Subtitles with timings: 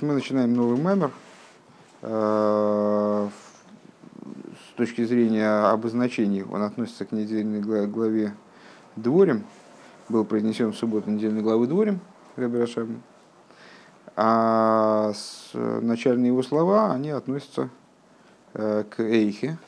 [0.00, 1.10] Мы начинаем новый мемор.
[2.00, 3.28] Э,
[4.54, 8.32] с точки зрения обозначений он относится к недельной главе
[8.96, 9.44] Дворим.
[10.08, 12.00] Был произнесен в субботу недельной главы Дворим
[12.36, 13.02] Рабирашабом.
[14.16, 15.12] А
[15.52, 17.68] начальные его слова, они относятся
[18.54, 19.58] э, к Эйхе,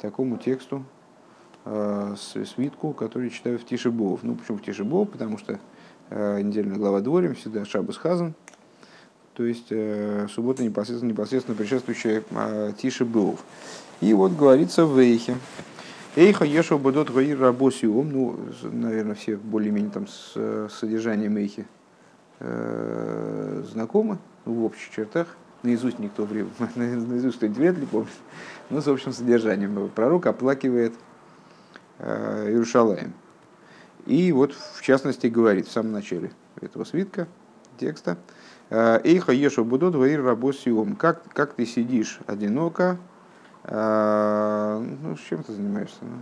[0.00, 0.84] такому тексту,
[1.66, 4.24] э, свитку, который читаю в Тишебов.
[4.24, 5.10] Ну, почему в Тишебов?
[5.10, 5.60] Потому что
[6.10, 8.34] недельная глава Дворим всегда Шабас Хазан–
[9.34, 13.40] то есть э, суббота непосредственно, непосредственно предшествующая э, Тише Быов.
[14.00, 15.36] И вот говорится в Эйхе.
[16.14, 21.66] Эйха Ешо Бадот Гаир Рабосиум, ну, наверное, все более-менее там с, с содержанием Эйхи
[22.40, 25.28] э, знакомы, в общих чертах.
[25.62, 26.28] Наизусть никто,
[26.74, 28.10] наизусть кто вряд ли помнит,
[28.68, 29.90] но с общим содержанием.
[29.94, 30.92] Пророк оплакивает
[31.98, 33.14] э, Иерушалаем.
[34.06, 37.28] И вот, в частности, говорит в самом начале этого свитка,
[37.78, 38.18] текста,
[38.72, 40.96] Эйха ешу будут ваир рабосиум.
[40.96, 42.96] Как, как ты сидишь одиноко?
[43.64, 45.98] А, ну, с чем ты занимаешься?
[46.00, 46.16] Ну?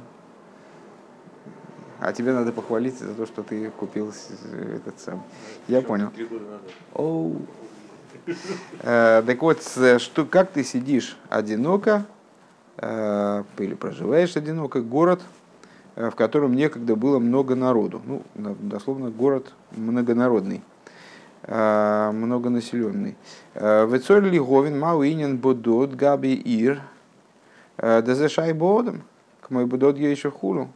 [2.01, 4.13] А тебе надо похвалить за то, что ты купил
[4.75, 5.23] этот сам.
[5.69, 6.11] Я понял.
[6.95, 7.43] Оу.
[8.83, 12.05] А, так вот, что, как ты сидишь одиноко,
[12.79, 15.21] а, или проживаешь одиноко, город,
[15.95, 18.03] в котором некогда было много народу.
[18.05, 20.63] Ну, дословно, город многонародный.
[21.53, 23.17] Э, многонаселенный.
[23.55, 26.81] Э, Вецоль Лиговин Мауинин Бодот Габи Ир
[27.77, 29.03] э, Дезешай Бодом
[29.41, 30.71] к мой Бодот еще хулу.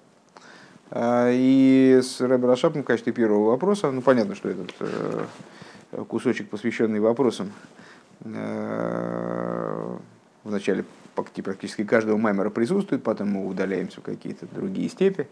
[0.97, 4.75] И с Рашапом в качестве первого вопроса, ну понятно, что этот
[6.08, 7.52] кусочек, посвященный вопросам,
[8.20, 8.30] в
[10.45, 15.27] начале практически каждого маймера присутствует, потом мы удаляемся в какие-то другие степи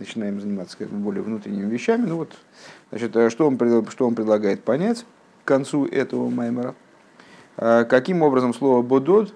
[0.00, 2.06] начинаем заниматься более внутренними вещами.
[2.06, 2.36] Ну вот,
[2.90, 3.56] значит, э, что он,
[3.90, 5.04] что он предлагает понять
[5.44, 6.74] к концу этого маймера?
[7.56, 9.32] Э, каким образом слово «бодод»,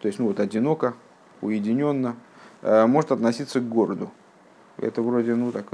[0.00, 0.94] то есть ну вот одиноко,
[1.40, 2.16] уединенно,
[2.62, 4.10] э, может относиться к городу?
[4.76, 5.72] Это вроде, ну, так,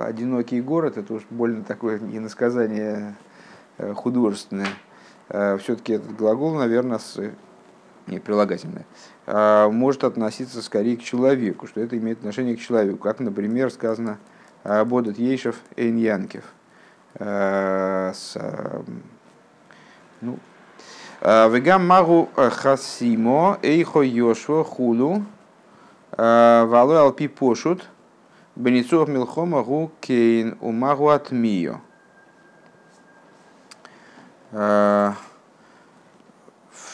[0.00, 3.14] одинокий город, это уж больно такое иносказание
[3.76, 4.68] художественное.
[5.28, 7.20] Все-таки этот глагол, наверное, с
[8.06, 8.86] не прилагательное,
[9.26, 12.98] а, может относиться скорее к человеку, что это имеет отношение к человеку.
[12.98, 14.18] Как, например, сказано
[14.64, 16.44] Бодат Ейшев Эйн Янкев.
[17.18, 18.12] А,
[20.20, 20.38] ну,
[21.20, 25.24] а, Вегам магу хасимо эйхо йошво хулу
[26.16, 27.84] валу алпи пошут
[28.56, 31.80] беницух милхома гу кейн умагу атмио.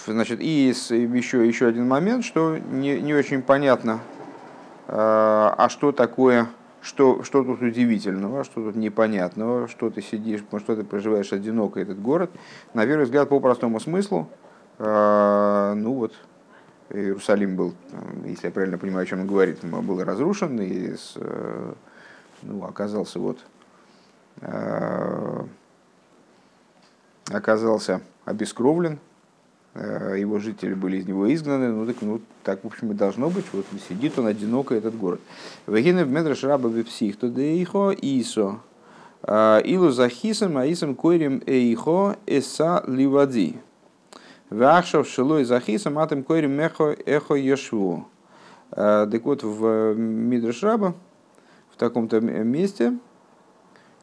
[0.07, 4.01] Значит, и еще, еще один момент, что не, не очень понятно,
[4.89, 6.49] а, а что такое,
[6.81, 12.03] что, что тут удивительного, что тут непонятного, что ты сидишь, что ты проживаешь одиноко этот
[12.03, 12.31] город.
[12.75, 14.29] На первый взгляд, по простому смыслу,
[14.81, 16.15] а, ну вот,
[16.91, 17.75] Иерусалим был,
[18.25, 20.97] если я правильно понимаю, о чем он говорит, был разрушен и
[22.43, 23.39] ну, оказался вот
[27.31, 29.12] оказался обескровлен, Э,
[29.75, 33.47] его жители были из него изгнаны, ну так, ну, так в общем, и должно быть,
[33.53, 35.21] вот сидит он одиноко, этот город.
[35.67, 38.61] Вегины в медраш раба вепсих, то дейхо исо,
[39.23, 43.57] э, илу захисом, аисом койрим эйхо эса ливади.
[44.51, 48.07] Вахшав шилой захисом, атом койрим мехо эхо ешву.
[48.73, 50.93] Э, так вот, в Мидраш Раба,
[51.71, 52.99] в таком-то месте,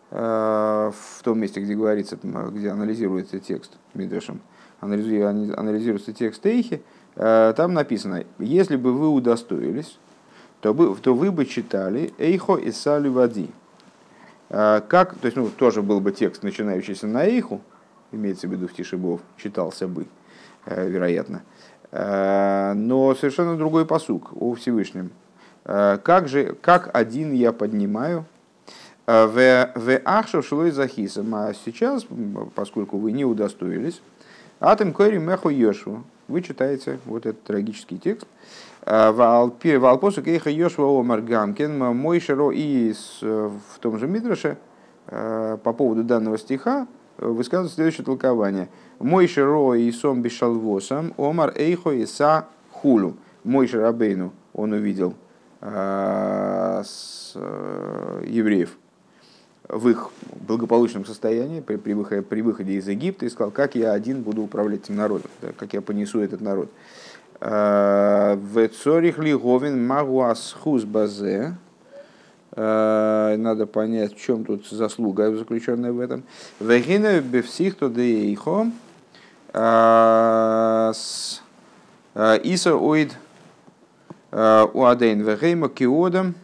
[0.09, 0.93] в
[1.23, 4.41] том месте, где говорится, где анализируется текст Мидрашем,
[4.81, 6.81] анализируется текст Эйхи,
[7.15, 9.97] э, там написано, если бы вы удостоились,
[10.61, 13.49] то, бы, то вы бы читали Эйхо и Салю Вади.
[14.49, 17.61] Э, как, то есть, ну, тоже был бы текст, начинающийся на Эйху,
[18.11, 20.05] имеется в виду в Тишибов, читался бы,
[20.65, 21.43] э, вероятно.
[21.91, 25.09] Но совершенно другой посук о Всевышнем.
[25.63, 28.25] Как же, как один я поднимаю
[29.07, 29.69] в
[30.05, 31.33] Ахшев Шлой Захисом.
[31.33, 32.05] А сейчас,
[32.53, 34.03] поскольку вы не удостоились,
[34.61, 36.03] Атом Кори Меху Йошву.
[36.27, 38.27] Вы читаете вот этот трагический текст.
[38.81, 44.57] А, Валпосу Кейха Йошва Омар Гамкин, мой широ и в том же Мидраше
[45.07, 48.67] а, по поводу данного стиха высказывает следующее толкование.
[48.99, 53.15] Мой широ и сом бешалвосам Омар Эйхо и Са Хулу.
[53.45, 55.15] Мой шарабейну он увидел
[58.25, 58.77] евреев
[59.69, 60.09] в их
[60.47, 64.41] благополучном состоянии при, при, выходе, при выходе из Египта и сказал, как я один буду
[64.41, 66.69] управлять этим народом, да, как я понесу этот народ.
[67.39, 71.55] А, в Цорих Лиговин Магуасхус Базе.
[72.53, 76.23] А, надо понять, в чем тут заслуга заключенная в этом.
[76.59, 78.71] Вегина бевсих то деихо
[82.43, 83.17] Иса оид
[84.31, 86.35] уадейн вегейма киодам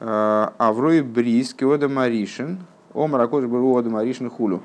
[0.00, 2.58] аврой бриз киодам аришин
[2.94, 4.62] омар акош был уадам аришин хулю.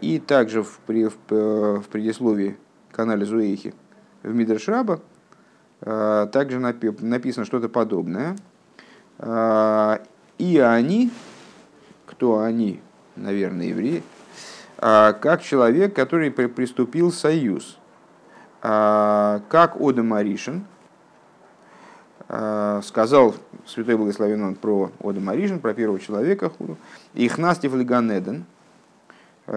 [0.00, 2.58] И также в, в, в предисловии
[2.90, 3.36] к анализу
[4.22, 5.00] в Мидршраба
[5.80, 8.36] также написано что-то подобное.
[10.38, 11.10] И они,
[12.06, 12.80] кто они,
[13.14, 14.02] наверное, евреи,
[14.78, 17.78] как человек, который приступил союз,
[18.60, 20.66] как Ода Маришин,
[22.28, 23.34] сказал
[23.66, 26.52] Святой Благословен он про Ода Маришин, про первого человека,
[27.14, 28.44] их настив ли Ганеден,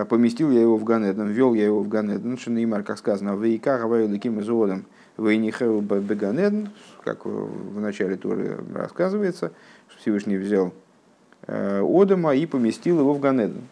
[0.08, 3.78] поместил я его в Ганеден, ввел я его в Ганеден, Шинеймар, как сказано, в Ика
[3.80, 4.86] Гаваю Ликим Изодом,
[5.18, 6.70] Вейнихеу Беганеден,
[7.04, 9.52] как в начале Торы рассказывается,
[9.90, 10.74] что Всевышний взял
[11.48, 13.64] Одама и поместил его в Ганеден.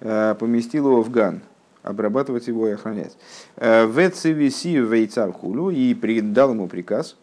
[0.00, 1.42] Поместил его в Ган,
[1.84, 3.16] обрабатывать его и охранять.
[3.56, 7.16] В Цивиси Вейцар Хулю и дал ему приказ,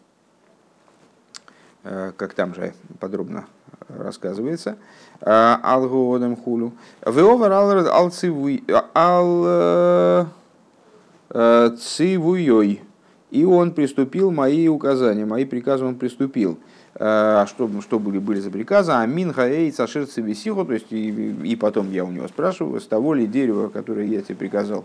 [1.82, 3.46] как там же подробно
[3.88, 4.76] рассказывается,
[5.20, 6.72] Алгоодам Хулю.
[7.04, 8.10] Веовар ал
[11.76, 12.82] цивуей.
[13.30, 16.58] И он приступил мои указания, мои приказы он приступил.
[16.96, 18.92] А что, что были, были за приказы?
[18.92, 21.08] Амин хаэй сашир цивисиху, то есть и,
[21.44, 24.84] и потом я у него спрашиваю, с того ли дерева, которое я тебе приказал,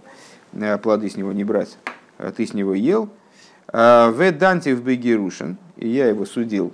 [0.54, 1.78] э, плоды с него не брать,
[2.38, 3.10] ты с него ел.
[3.74, 6.72] «Э, в данте в бегерушин, и я его судил,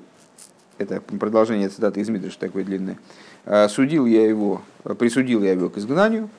[0.81, 2.97] это продолжение цитаты из Мидриш такое длинное,
[3.45, 4.61] «Э, судил я его,
[4.97, 6.29] присудил я его к изгнанию,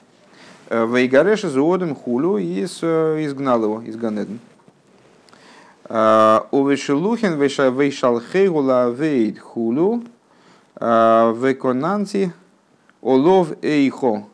[0.73, 4.39] в Игареша зоодом хулю и изгнал его из Ганеден.
[5.85, 10.03] Увешелухин вейшалхейгула вейд хулу
[10.81, 12.33] веконанти
[13.03, 14.25] олов эйхо.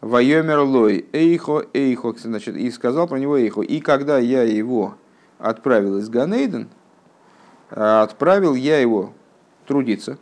[0.00, 2.14] Вайомер лой эйхо эйхо.
[2.16, 3.62] Значит, и сказал про него эйхо.
[3.62, 4.94] И когда я его
[5.38, 6.68] отправил из Ганейден,
[7.70, 9.12] отправил я его
[9.66, 10.18] трудиться,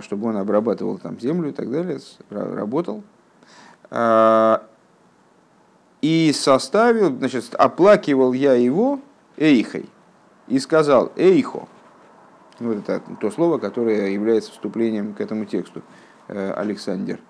[0.00, 1.98] чтобы он обрабатывал там землю и так далее,
[2.30, 3.02] работал.
[6.02, 9.00] И составил, значит, оплакивал я его
[9.36, 9.88] эйхой.
[10.48, 11.66] И сказал эйхо.
[12.60, 15.82] Вот это то слово, которое является вступлением к этому тексту.
[16.28, 17.20] Э, Александр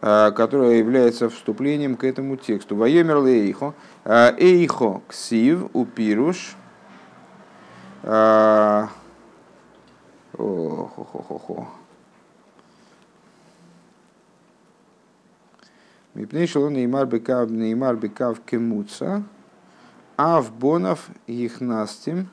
[0.00, 2.76] э, которое является вступлением к этому тексту.
[2.76, 3.74] Воемер эйхо.
[4.04, 6.56] Э, эйхо ксив упируш.
[8.02, 8.88] О,
[10.36, 11.68] хо, хо, хо, хо.
[16.14, 19.24] Мипней шелон неймар бекав неймар бекав кемуца,
[20.16, 22.28] а в бонов их настим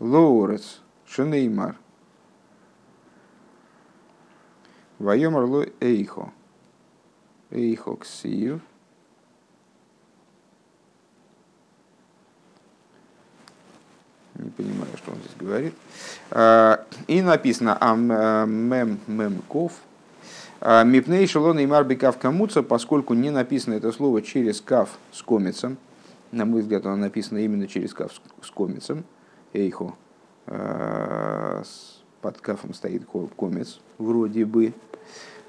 [0.00, 1.76] лоурец шенеймар.
[4.98, 6.32] Вайомар ло эйхо.
[7.50, 8.60] Эйхо ксив.
[14.42, 15.74] Не понимаю, что он здесь говорит.
[17.06, 19.72] И написано ам мем мем ков
[20.64, 25.20] а, Мипней шелона и марби кав камуца, поскольку не написано это слово через кав с
[25.20, 25.76] комицем,
[26.30, 29.02] на мой взгляд, оно написано именно через кав с комицем,
[29.52, 29.94] эйхо,
[30.46, 31.64] а,
[32.20, 33.02] под кафом стоит
[33.36, 34.72] комец, вроде бы.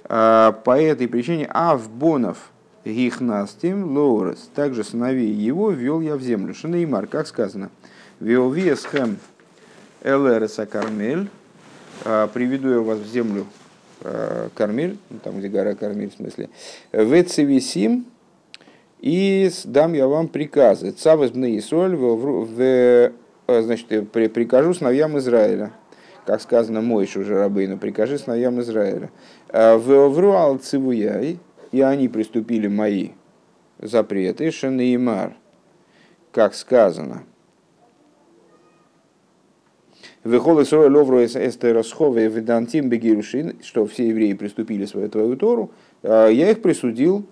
[0.06, 2.50] А, по этой причине Авбонов
[2.84, 6.56] Гихнастим Лоурес, также сыновей его ввел я в землю.
[6.56, 7.70] Шинеймар, как сказано,
[8.24, 9.18] Виовиесхем
[10.04, 11.30] Элереса Кармель,
[12.04, 13.46] приведу я вас в землю
[14.04, 16.50] Э, Кармиль, ну, там, где гора Кармиль, в смысле,
[16.92, 18.06] Вецевисим,
[19.00, 20.92] и дам я вам приказы.
[20.92, 23.12] Цавес бне Исоль, в,
[23.48, 25.72] значит, прикажу сыновьям Израиля.
[26.26, 29.10] Как сказано, Мойш уже рабыну, прикажи сыновьям Израиля.
[29.50, 31.40] «Э, в Вруал Цивуяй,
[31.72, 33.12] и они приступили мои
[33.80, 35.34] запреты, Шанеймар,
[36.32, 37.24] как сказано–
[40.24, 46.52] Вехолы срой ловру эстеросхове ведантим бегирушин, что все евреи приступили свою твою Тору, а, я
[46.52, 47.26] их присудил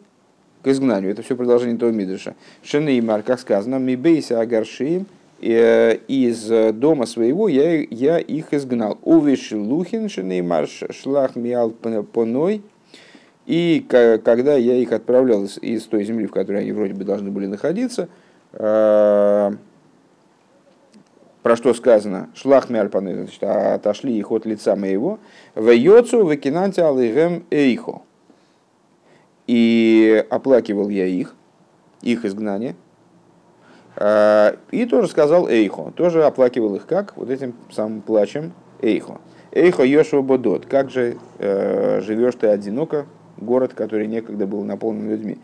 [0.62, 1.12] к изгнанию.
[1.12, 2.36] Это все продолжение того Мидриша.
[2.64, 5.06] Шенеймар, как сказано, мибейся агаршием,
[5.42, 8.98] э, из дома своего я, я их изгнал.
[9.04, 12.62] Увиш лухин шенеймар шлах миал поной,
[13.46, 17.48] и когда я их отправлял из, той земли, в которой они вроде бы должны были
[17.48, 18.10] находиться,
[18.54, 19.54] а,
[21.44, 25.20] про что сказано, шлах мяльпаны, значит, отошли их от лица моего,
[25.56, 28.02] в йоцу выкинанте алыгем эйхо.
[29.48, 31.36] И оплакивал я их,
[32.02, 32.76] их изгнание,
[33.96, 37.18] а, и тоже сказал эйхо, тоже оплакивал их как?
[37.18, 39.20] Вот этим самым плачем эйхо.
[39.52, 43.06] Эйхо Йошуа Бодот, как же э, живешь ты одиноко
[43.42, 45.40] город, который некогда был наполнен людьми.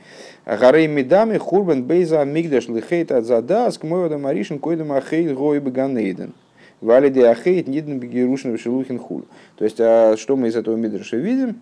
[0.45, 6.33] Гарей Медами, Хурбан Бейза, Мигдаш, Лихейт, Адзадас, Кмойода Маришин, Койдам Ахейт, Гой Баганейден.
[6.81, 9.25] Валиди Ахейт, Нидн Бегерушин, Шелухин Хул.
[9.55, 11.59] То есть, а что мы из этого Мидраша видим?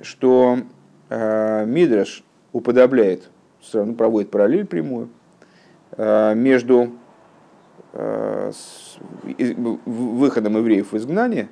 [0.00, 0.58] Что
[1.08, 2.22] э, Мидраш
[2.52, 3.30] уподобляет,
[3.62, 5.08] сразу проводит параллель прямую
[5.96, 6.92] э, между
[9.84, 11.48] выходом евреев в изгнание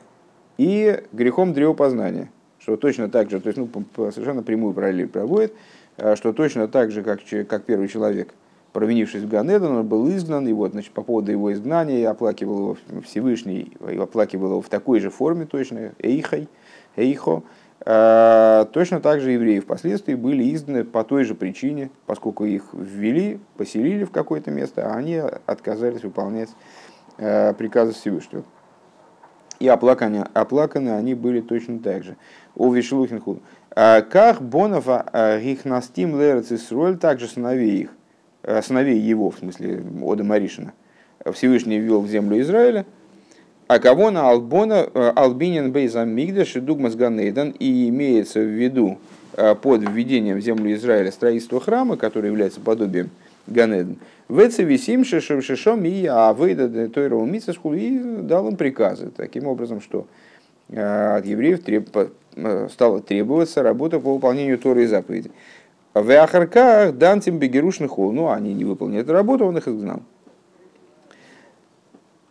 [0.56, 2.30] и грехом древопознания.
[2.68, 3.70] Что точно так же, то есть ну,
[4.12, 5.54] совершенно прямую параллель проводит,
[5.96, 8.34] э, что точно так же, как, как первый человек,
[8.75, 12.76] провинившись в Ганедон, он был изгнан, и вот, значит, по поводу его изгнания оплакивал его
[13.06, 16.46] Всевышний, и оплакивал его в такой же форме точно, эйхой,
[16.96, 17.42] эйхо,
[17.87, 23.40] э, Точно так же евреи впоследствии были изгнаны по той же причине, поскольку их ввели,
[23.56, 26.50] поселили в какое-то место, а они отказались выполнять
[27.16, 28.44] э, приказы Всевышнего
[29.61, 32.17] и оплаканы, оплаканы они были точно так же.
[32.55, 33.41] У Вишлухинху.
[33.75, 37.91] А как Бонова а, Гихнастим Лерцисроль, также сыновей их,
[38.43, 40.73] а, сыновей его, в смысле Ода Маришина,
[41.33, 42.87] Всевышний ввел в землю Израиля,
[43.67, 48.99] а кого на Албона, Албинин Бейзам Мигдаш и Дугмас Ганейдан, и имеется в виду
[49.35, 53.11] под введением в землю Израиля строительство храма, который является подобием
[53.50, 53.99] Ганеден.
[54.28, 59.11] Веце висим шишом и авейда тойрова митсашкул и дал им приказы.
[59.17, 60.07] Таким образом, что
[60.69, 61.88] э, от евреев треб,
[62.37, 65.33] э, стало требоваться работа по выполнению Торы и заповедей.
[65.95, 68.12] В Ахарках дантим бегерушных хол.
[68.12, 70.02] Ну, они не выполнили эту работу, он их изгнал.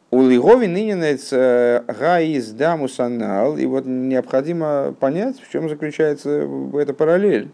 [0.10, 3.58] У Лигови ныненец э, гаиз дамусанал.
[3.58, 7.50] И вот необходимо понять, в чем заключается эта параллель.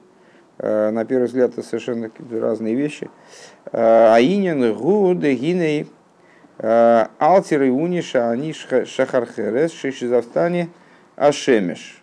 [0.63, 3.09] На первый взгляд, это совершенно разные вещи.
[3.73, 5.91] Аинин гуд гиней
[6.57, 10.69] алтеры униша они шахархерес шишизавтани
[11.17, 12.01] ашемеш.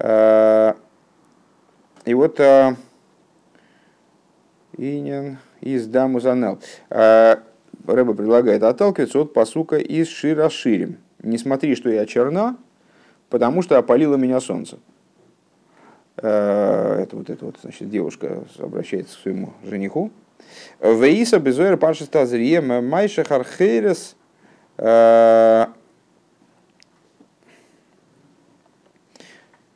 [0.00, 2.40] И вот
[4.78, 6.60] Инин из Дамузанел.
[6.88, 10.96] Рэба предлагает отталкиваться от посука из Широширим.
[11.22, 12.56] Не смотри, что я черна,
[13.28, 14.78] потому что опалило меня солнце.
[16.18, 20.10] Это вот эта вот, значит, девушка обращается к своему жениху,
[20.80, 24.16] Вейса безуэр паша стазрием майша хархерес
[24.76, 25.66] э,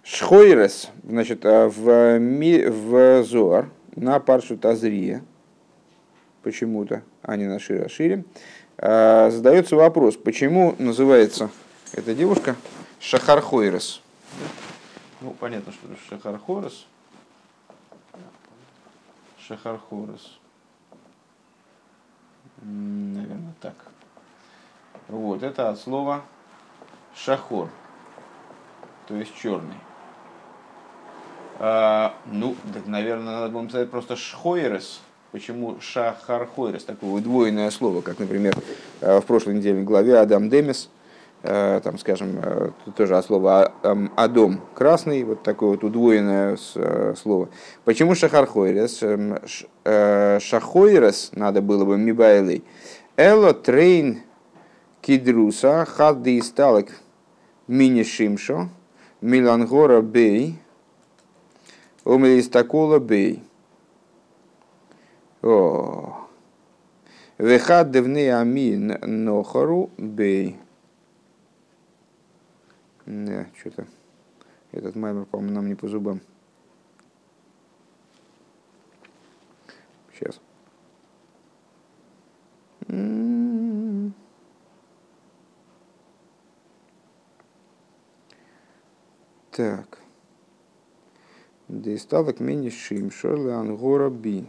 [0.02, 5.22] Шхойрес, значит, э, в, в Зор на паршу Тазрия,
[6.42, 8.24] почему-то, а не на Шире,
[8.78, 11.50] э, задается вопрос, почему называется
[11.92, 12.56] эта девушка
[13.00, 14.02] Шахархойрес.
[15.22, 16.84] Ну, понятно, что Шахархорес.
[19.38, 20.38] Шахархорес.
[22.60, 23.74] Наверное, так.
[25.08, 26.22] Вот, это от слова
[27.14, 27.68] шахор,
[29.06, 29.76] то есть черный.
[31.58, 35.00] А, ну, так, наверное, надо было сказать просто шхойрес.
[35.30, 36.84] Почему шахархойрес?
[36.84, 38.56] Такое удвоенное слово, как, например,
[39.00, 40.88] э, в прошлой неделе в главе Адам Демис–
[41.42, 43.72] там, скажем, э, тоже от слова
[44.16, 47.48] «адом»– красный, вот такое вот удвоенное э, слово.
[47.84, 49.02] Почему шахархойрес?
[49.02, 49.38] Эм,
[50.40, 52.62] шахойрес надо было бы мибайлей.
[53.16, 54.20] Эло трейн
[55.00, 56.88] кидруса хадди сталок
[57.66, 58.68] мини шимшо
[59.20, 60.58] милангора бей
[62.04, 63.42] омелистакола бей.
[67.38, 70.56] Вехад девны амин нохару бей.
[73.14, 73.86] Да, что-то
[74.70, 76.22] этот маймер, по-моему, нам не по зубам.
[80.14, 80.40] Сейчас.
[89.50, 89.98] Так.
[91.68, 94.48] Дейставок мини шим шорли ангора би.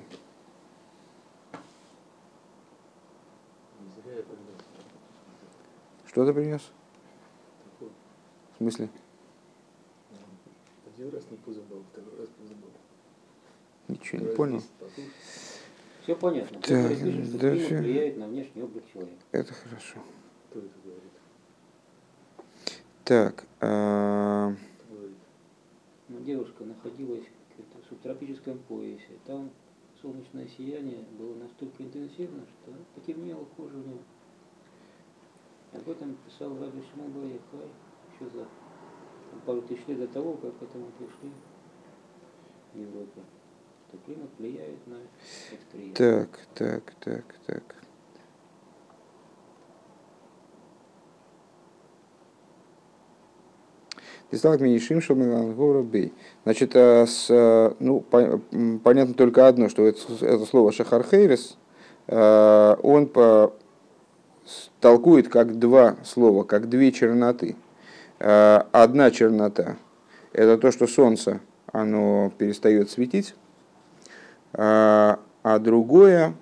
[6.05, 6.72] Что ты принес?
[8.63, 8.89] Смысле?
[10.96, 12.70] Один раз не позабыл, второй раз позабыл.
[13.88, 14.62] Ничего не понял.
[16.01, 16.60] Все понятно.
[16.60, 16.91] Так,
[17.39, 17.77] да, все.
[17.77, 19.22] влияет на внешний облик человека.
[19.32, 20.00] Это хорошо.
[20.50, 21.12] Кто это говорит?
[23.03, 23.46] Так.
[23.62, 24.53] А...
[26.10, 27.25] Ну, девушка находилась
[27.58, 29.17] в субтропическом поясе.
[29.25, 29.50] Там
[30.01, 34.00] солнечное сияние было настолько интенсивно, что потемнело кожа у нее.
[35.74, 37.70] Об этом писал Раби Шимон Барьяхай
[38.13, 38.46] еще за
[39.46, 41.32] пару тысяч лет до того, как к этому пришли
[42.74, 43.22] в Европе.
[43.89, 44.98] Что климат влияет на
[45.51, 45.93] восприятие.
[45.93, 47.63] Так, так, так, так.
[54.32, 56.12] Дисталк Минишим Шалмилангора Бей.
[56.43, 58.41] Значит, э, с, э, ну, по-
[58.84, 61.55] понятно только одно, что это, это слово Шахархейрес,
[62.08, 63.53] э, он по,
[64.82, 67.55] толкует как два слова, как две черноты.
[68.24, 69.75] Э, Одна чернота–
[70.34, 71.42] это то, что солнце,
[71.74, 73.36] оно перестает светить,
[74.53, 76.34] а а другое,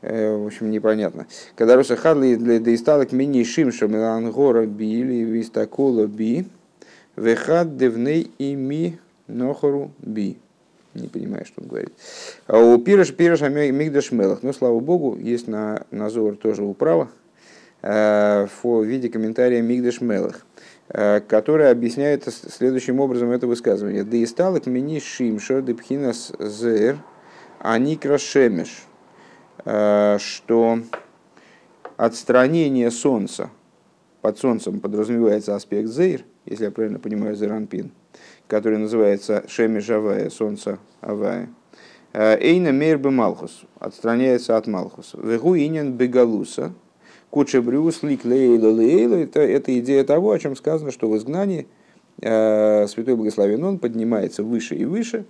[0.00, 1.28] э, в общем, непонятно.
[1.54, 6.48] Когда Роша Хадли для Дейсталок мини Шимша Мелангора Би или Вистакола Би,
[7.14, 10.38] Вехад Девней Ими Нохору Би.
[10.94, 11.92] Не понимаю, что он говорит.
[12.48, 14.42] А у Пираш Пираш Мигдаш Мелах.
[14.42, 17.21] Но, слава богу, есть на Назор тоже управа э,
[17.82, 20.46] в виде комментария Мигдаш Мелах,
[20.88, 24.04] э, который объясняет следующим образом это высказывание.
[24.04, 26.98] Дейсталок мини Шимша Депхинас Зер
[27.58, 28.84] Аникра Шемеш.
[29.64, 30.78] Э, Что
[31.96, 33.50] отстранение солнца
[34.20, 37.90] под солнцем подразумевается аспект Зейр, если я правильно понимаю, Зеранпин,
[38.46, 41.48] который называется Шемеш Авая, солнце Авая.
[42.12, 45.14] Э, Эйна Мейр Малхус, отстраняется от Малхус.
[45.14, 46.72] Вегу инин бегалуса,
[47.32, 51.66] куча брюс лик лейла лейла, это, это идея того, о чем сказано, что в изгнании
[52.20, 55.24] э, Святой Благословен Он поднимается выше и выше.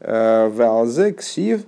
[0.00, 1.62] Э, Валзе ксив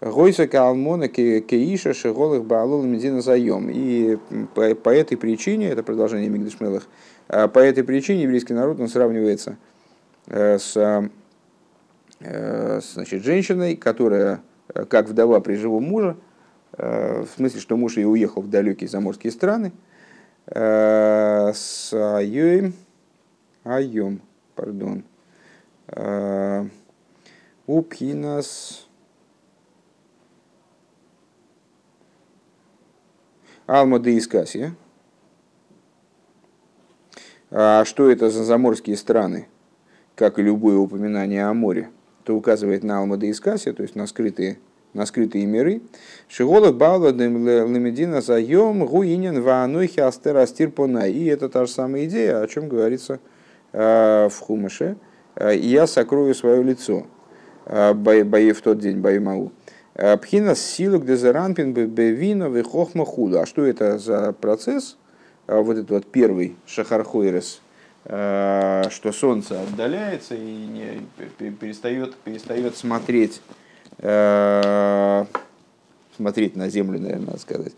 [0.00, 3.68] Гойса Калмона Кеиша Шеголых Баалул Медина Заем.
[3.68, 4.16] И
[4.54, 6.86] по, по этой причине, это продолжение Мигдашмелых,
[7.28, 9.56] э, по этой причине еврейский народ он сравнивается
[10.28, 10.74] э, с,
[12.20, 14.40] с, значит, женщиной, которая,
[14.88, 16.16] как вдова при живом муже,
[16.80, 19.72] в смысле, что муж ее уехал в далекие заморские страны,
[20.46, 22.72] э, с Айоем,
[23.64, 24.22] Айом,
[24.54, 25.04] пардон,
[25.88, 26.66] э,
[27.66, 28.88] Упхинас,
[33.66, 34.74] Алма де Искасия.
[37.50, 39.48] А что это за заморские страны?
[40.14, 41.90] Как и любое упоминание о море,
[42.24, 44.58] то указывает на Алма де Искасия, то есть на скрытые,
[44.92, 45.82] на скрытые миры.
[46.28, 51.12] Шигола Баула Лемедина Заем Гуинин Ваанойхи Астер Астир Понай.
[51.12, 53.20] И это та же самая идея, о чем говорится
[53.72, 54.96] э, в Хумыше.
[55.36, 57.06] Э, «Я сокрою свое лицо»
[57.66, 59.20] э, бои в тот день, бои.
[59.94, 63.42] Э, Пхина силу где заранпин бевино вихохма худа.
[63.42, 64.96] А что это за процесс?
[65.46, 67.60] Вот этот вот первый шахархойрес,
[68.04, 71.00] что солнце отдаляется и не,
[71.38, 73.40] пе- перестает, перестает смотреть,
[76.16, 77.72] смотреть на землю, наверное, сказать.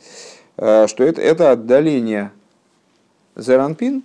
[0.57, 2.33] Э, Что это, это отдаление
[3.37, 4.03] заранпин,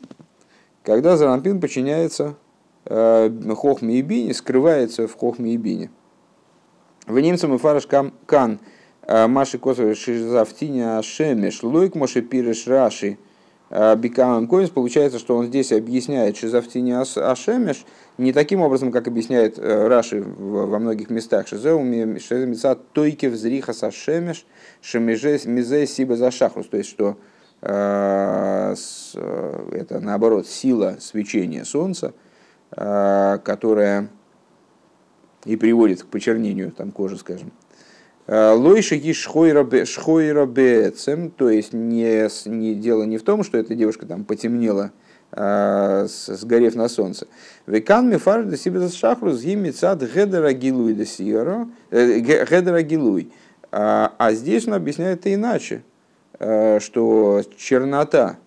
[0.83, 2.35] когда заранпин подчиняется
[2.85, 5.89] э, хохме и бине, скрывается в хохме и бине.
[7.07, 8.59] В немцам и фараш кам- кан
[9.01, 13.17] э, маши косовы шизавтиня шемеш лойк моше пиреш раши
[13.69, 14.69] бикамам коинс.
[14.69, 17.85] Получается, что он здесь объясняет шизавтиня ашемеш
[18.17, 21.47] не таким образом, как объясняет э, Раши во многих местах.
[21.47, 24.45] Шизеуми шеземица тойке взриха сашемеш
[24.81, 26.67] шемеже мизе сиба за шахрус.
[26.67, 27.17] То есть, что
[27.61, 28.75] э,
[29.15, 32.13] э, это наоборот сила свечения солнца,
[32.69, 34.09] которая
[35.45, 37.53] и приводит к почернению там, кожи, скажем.
[38.27, 39.85] Лойшики шхойрабецем,
[41.31, 44.91] то есть не, не дело не в том, что эта девушка там потемнела,
[45.31, 47.27] сгорев на солнце.
[47.65, 53.31] Векан мифар де себе шахру с цад гедера гилуй де сиеро, э, ге- гедера гилуй.
[53.71, 55.83] А а здесь он объясняет это иначе,
[56.39, 58.37] э, что чернота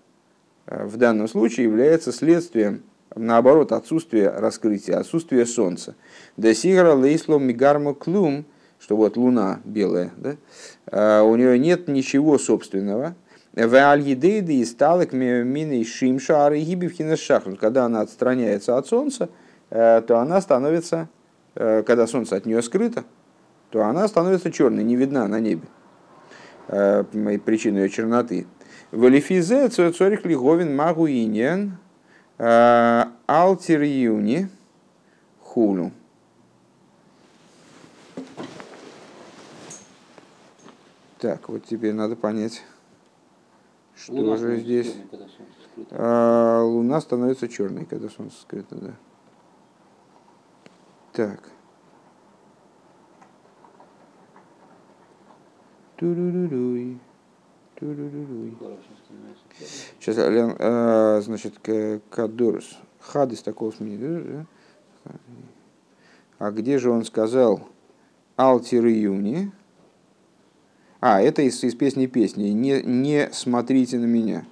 [0.67, 2.83] э, в данном случае является следствием,
[3.15, 5.95] наоборот, отсутствия раскрытия, отсутствия солнца.
[6.37, 8.47] Десигра лейсло мигармо клум,
[8.79, 10.37] что вот луна белая, да,
[10.91, 13.15] э, у нее нет ничего собственного.
[13.53, 17.59] В альидейды и сталок мины шимша арихибивхина шахрут.
[17.59, 19.29] Когда она отстраняется от солнца,
[19.71, 21.09] э, то она становится,
[21.57, 23.05] э, когда солнце от нее скрыто,
[23.71, 25.67] то она становится черной, не видна на небе.
[26.69, 27.03] Э,
[27.45, 28.47] Причина ее черноты.
[28.93, 31.77] Валифизе цорих лиговин магуинен
[32.39, 34.49] алтер юни
[35.41, 35.93] хулу.
[41.19, 42.63] Так, вот теперь надо понять,
[44.03, 44.87] что Луна же здесь.
[44.87, 45.87] черной.
[45.91, 48.95] А, Луна становится черной, когда солнце скрыто, да.
[51.13, 51.41] Так.
[55.97, 57.01] Становится черной.
[59.99, 62.79] Сейчас, Лен, а, значит, к- Кадурс.
[63.01, 64.47] Хадис такого сменит.
[66.39, 67.69] А где же он сказал
[68.37, 69.53] Алтир Юни?
[71.01, 72.49] А, это из, из песни песни.
[72.49, 74.45] Не, не смотрите на меня.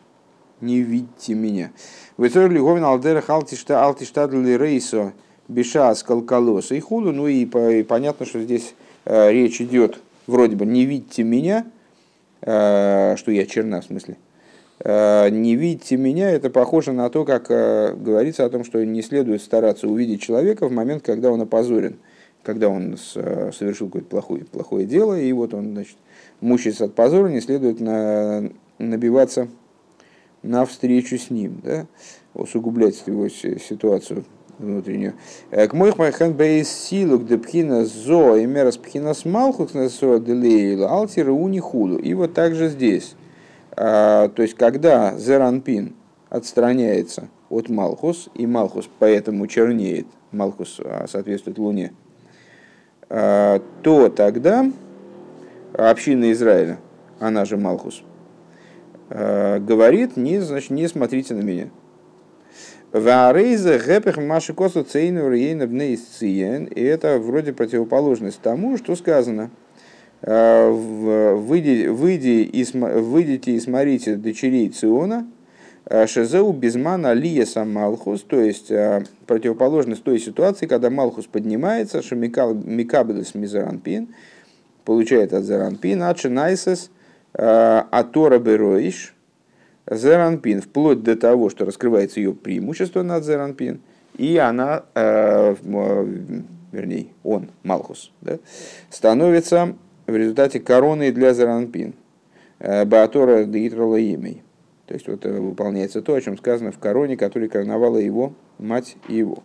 [0.61, 1.71] не видите меня.
[2.17, 5.13] Вецор лиговин алдерах алтишта алтиштадли рейсо
[5.47, 7.13] биша скалкалоса и худу.
[7.13, 11.67] Ну и, по, и понятно, что здесь э, речь идет вроде бы не видите меня,
[12.43, 14.17] э, что я черна в смысле.
[14.81, 19.03] Э, не видите меня, это похоже на то, как э, говорится о том, что не
[19.03, 21.97] следует стараться увидеть человека в момент, когда он опозорен,
[22.45, 25.97] когда он с, э, совершил какое-то плохое, плохое дело, и вот он значит,
[26.41, 29.49] мучается от позора, не следует на, набиваться
[30.43, 31.87] на встречу с ним, да,
[32.35, 34.25] усугублять его ситуацию
[34.59, 35.15] внутреннюю.
[35.51, 40.91] К моих майхан бейс силу где пхина зо и мерас пхина смалхут на со делейла
[40.91, 41.99] алтира уни худу.
[41.99, 43.15] И вот также здесь.
[43.77, 45.95] А, то есть, когда зеранпин
[46.31, 51.93] отстраняется от Малхус, и Малхус поэтому чернеет, Малхус а, соответствует Луне,
[53.09, 54.71] а, то тогда
[55.79, 56.79] община Израиля,
[57.21, 58.03] она же Малхус,
[59.09, 61.71] говорит, не, значит, не смотрите на меня.
[62.93, 69.51] Варейза гэпех маши косу цейну рейна И это вроде противоположность тому, что сказано.
[70.23, 75.29] Выйди, выйди и, выйдите и смотрите дочерей Циона,
[76.07, 78.73] Шезеу безмана лия Малхус, то есть
[79.27, 84.09] противоположность той ситуации, когда Малхус поднимается, что Микабелес Мизаранпин,
[84.89, 86.91] получает от Заранпин, Ачинайсес,
[87.35, 89.15] Атора Бероиш,
[89.87, 93.83] Зеранпин, вплоть до того, что раскрывается ее преимущество над Зеранпин,
[94.17, 95.55] и она, э,
[96.73, 98.39] вернее, он, Малхус, да,
[98.89, 99.75] становится
[100.07, 101.93] в результате короной для Зеранпин,
[102.59, 104.43] э, Баатора Деитрола имей.
[104.87, 108.97] То есть вот э, выполняется то, о чем сказано в короне, которой короновала его мать
[109.07, 109.43] и его.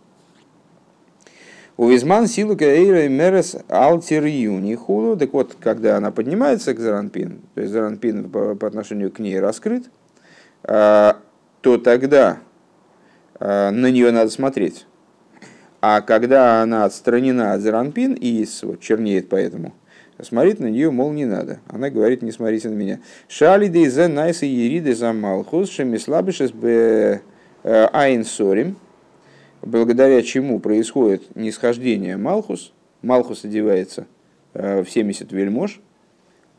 [1.76, 4.78] У Визман силу Каэйра Мерес Алтер Юни.
[5.16, 9.40] Так вот, когда она поднимается к Заранпин, то есть Заранпин по, по отношению к ней
[9.40, 9.86] раскрыт,
[10.64, 11.18] а,
[11.62, 12.38] то тогда
[13.40, 14.86] а, на нее надо смотреть.
[15.82, 19.74] А когда она отстранена от Заранпин и вот, чернеет поэтому,
[20.22, 21.60] смотреть на нее, мол, не надо.
[21.68, 23.00] Она говорит, не смотрите на меня.
[23.28, 27.24] Шали де за найса ериды за малхус, шемислабишес бе
[27.64, 28.78] э, айн сорим,
[29.65, 32.73] благодаря чему происходит нисхождение Малхус.
[33.02, 34.06] Малхус одевается
[34.54, 35.82] э, в 70 вельмож,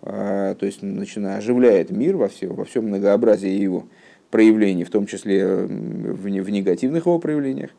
[0.02, 3.86] а, то есть начиная оживляет мир во, все, во всем многообразии его
[4.30, 7.70] проявлений, в том числе в, в негативных его проявлениях.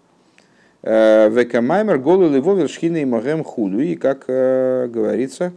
[0.81, 3.79] Э, Векамаймер голу левовил шхина и магем худу.
[3.79, 5.51] И, как э, говорится,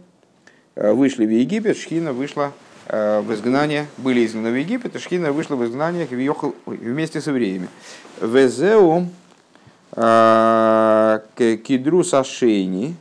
[0.75, 2.51] э, вышли в Египет, шхина вышла
[2.91, 6.07] в изгнание, были изгнаны в Египет, и шхина вышла в изгнание
[6.65, 7.67] вместе с евреями.
[8.19, 9.05] Везеу
[11.35, 12.95] кидру сашейни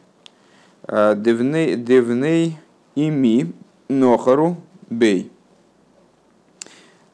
[0.89, 2.57] девней
[2.97, 3.53] ими
[3.89, 4.57] нохару
[4.91, 5.31] бей.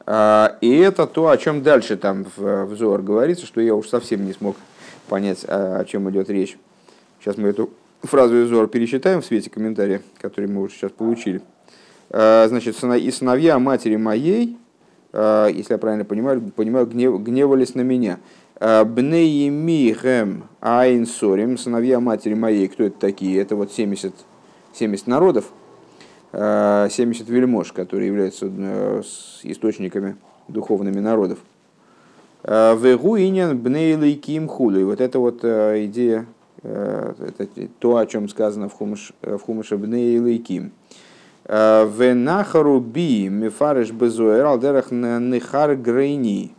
[0.07, 4.33] И это то, о чем дальше там в взор говорится, что я уж совсем не
[4.33, 4.55] смог
[5.07, 6.57] понять, о чем идет речь.
[7.19, 7.69] Сейчас мы эту
[8.01, 11.41] фразу из Зор пересчитаем в свете комментария, который мы уже сейчас получили.
[12.09, 14.57] Значит, и сыновья матери моей,
[15.11, 18.19] если я правильно понимаю, понимаю гнев, гневались на меня.
[18.59, 23.41] Бнеемихем Айнсорим, сыновья матери моей, кто это такие?
[23.41, 24.13] Это вот 70,
[24.73, 25.51] 70 народов,
[26.31, 29.01] 70 вельмож, которые являются э,
[29.43, 30.15] источниками
[30.47, 31.39] духовными народов.
[32.43, 34.79] Вегу инин бнейлы ким худу.
[34.79, 36.25] И вот это вот э, идея,
[36.63, 37.47] э, это
[37.79, 40.71] то, о чем сказано в, хумыш, в хумыше бнейлы ким.
[41.47, 46.53] Венахару би мифариш безуэр алдерах нехар грейни.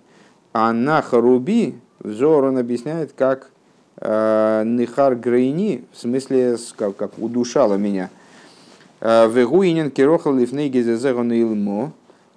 [0.58, 3.50] А нахаруби, взор он объясняет, как
[3.98, 8.10] нехар грейни, в смысле, как, как удушало меня–
[9.00, 11.92] Вегуинен кирохал лифней илмо.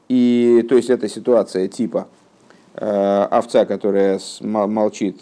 [0.07, 2.07] И то есть это ситуация типа
[2.75, 5.21] э, овца, которая молчит,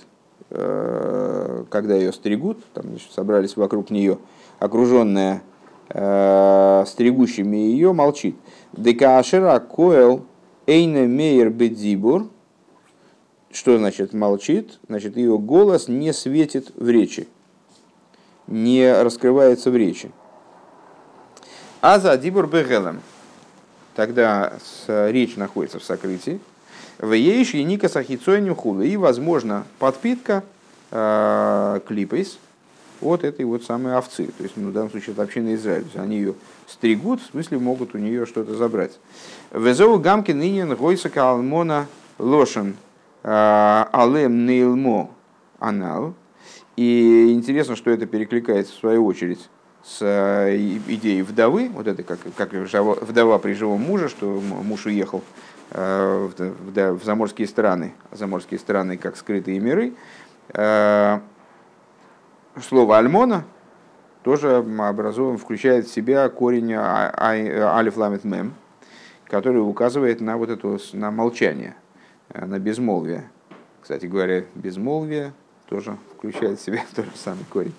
[0.49, 4.17] э, когда ее стригут, там собрались вокруг нее,
[4.59, 5.41] окруженная
[5.89, 8.35] э, стригущими ее, молчит.
[8.73, 10.21] Декашера коэл
[10.65, 12.27] эйне мейер бедзибур.
[13.51, 14.79] Что значит молчит?
[14.87, 17.27] Значит, ее голос не светит в речи,
[18.47, 20.11] не раскрывается в речи.
[21.81, 23.01] А за дибур бегелем.
[23.95, 24.53] Тогда
[24.87, 26.39] речь находится в сокрытии.
[26.99, 28.81] В ейш и ника сахицойним.
[28.81, 30.43] И, возможно, подпитка
[30.91, 32.39] э, клипейс
[33.01, 34.27] от этой вот самой овцы.
[34.37, 35.85] То есть, ну, в данном случае, это община Израиля.
[35.95, 36.35] Они ее
[36.67, 38.97] стригут, в смысле, могут у нее что-то забрать.
[39.51, 42.75] Везоу гамки нынен гойсака алмона лошен
[43.27, 45.11] алем нейлмо
[45.59, 46.13] анал.
[46.75, 49.49] И интересно, что это перекликается в свою очередь
[49.83, 50.55] с э,
[50.87, 55.23] идеей вдовы, вот это как, как вдова при живом муже, что муж уехал
[55.71, 59.93] в, в, в заморские страны, заморские страны как скрытые миры.
[62.61, 63.43] Слово альмона
[64.27, 68.55] тоже образован, включает в себя корень а, а, алиф ламит мем,
[69.25, 71.75] который указывает на вот это на молчание,
[72.33, 73.29] на безмолвие.
[73.81, 75.33] Кстати говоря, безмолвие
[75.69, 77.73] тоже включает в себя тот же самый корень.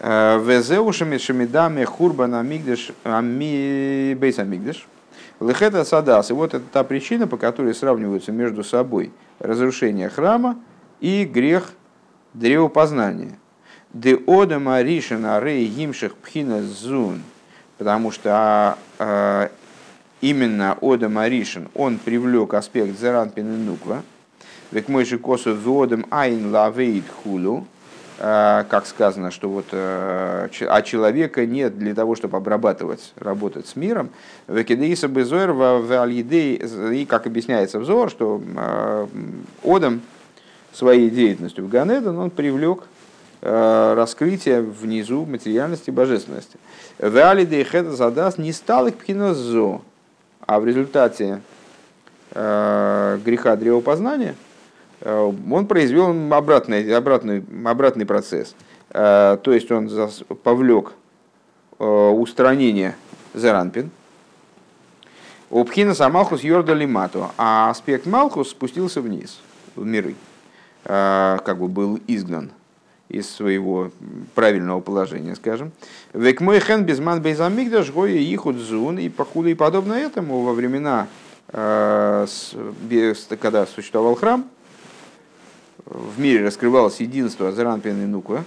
[0.00, 4.86] Везеушами шамидами хурбана амигдеш бейс амигдеш.
[5.40, 6.30] Лехета садас.
[6.30, 10.58] И вот это та причина, по которой сравниваются между собой разрушение храма
[11.00, 11.72] и грех
[12.34, 13.38] древопознания.
[13.92, 17.22] Де ода маришина рей гимших пхина зун.
[17.78, 19.50] Потому что а, а,
[20.22, 24.02] именно ода маришин, он привлек аспект заранпин и нуква.
[24.70, 27.66] Век мой же косу вводом айн лавейт хулу
[28.24, 33.74] Э, как сказано, что вот, э, а человека нет для того, чтобы обрабатывать, работать с
[33.74, 34.10] миром.
[34.46, 39.06] Векидеиса безойр в и как объясняется взор, что э,
[39.64, 40.02] Одам
[40.72, 42.84] своей деятельностью в Ганедон он привлек
[43.40, 46.58] раскрытие внизу материальности и божественности.
[46.98, 49.80] В алидей хета задаст не стал их пхинозо,
[50.46, 51.40] а в результате
[52.34, 54.34] греха древопознания–
[55.02, 58.54] Э, он произвел обратный, обратный, обратный процесс.
[58.90, 59.90] Э, то есть он
[60.42, 60.92] повлек
[61.78, 62.94] э, устранение
[63.34, 63.90] Зеранпин.
[65.50, 69.38] Обхина Самалхус Йорда Лимату, а аспект Малхус спустился вниз,
[69.76, 70.14] в миры,
[70.82, 72.52] как бы был изгнан
[73.12, 73.90] из своего
[74.34, 75.72] правильного положения, скажем.
[76.14, 81.06] Век мой хен безман безамигдаш гоя ихуд зун и похули и подобно этому во времена,
[81.46, 82.26] когда
[83.66, 84.46] существовал храм,
[85.84, 88.44] в мире раскрывалось единство Азаранпин и Нуква,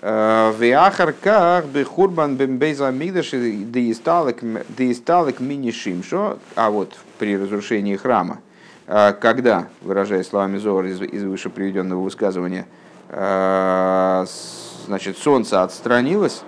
[0.00, 4.42] э, в Ахарках Бехурбан Бембейза Мигдаш Деисталек
[5.40, 8.40] Мини Шимшо, а вот при разрушении храма,
[8.86, 16.42] э, когда, выражая словами Зора из, из выше приведенного высказывания, э, значит, солнце отстранилось,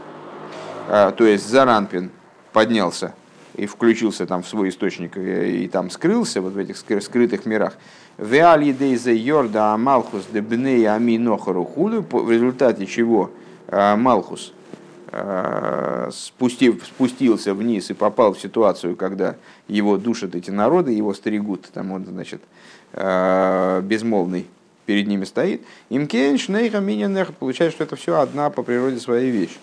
[0.88, 2.10] то есть Заранпин
[2.52, 3.14] поднялся
[3.54, 7.74] и включился там в свой источник и там скрылся вот в этих скрытых мирах,
[12.22, 13.30] в результате чего
[13.70, 14.52] Малхус
[16.10, 19.36] спустив, спустился вниз и попал в ситуацию, когда
[19.68, 22.42] его душат эти народы, его стерегут, там он, значит,
[22.92, 24.46] безмолвный
[24.86, 25.62] перед ними стоит.
[25.90, 26.82] Им кейнш, нейха,
[27.38, 29.56] получается, что это все одна по природе своей вещь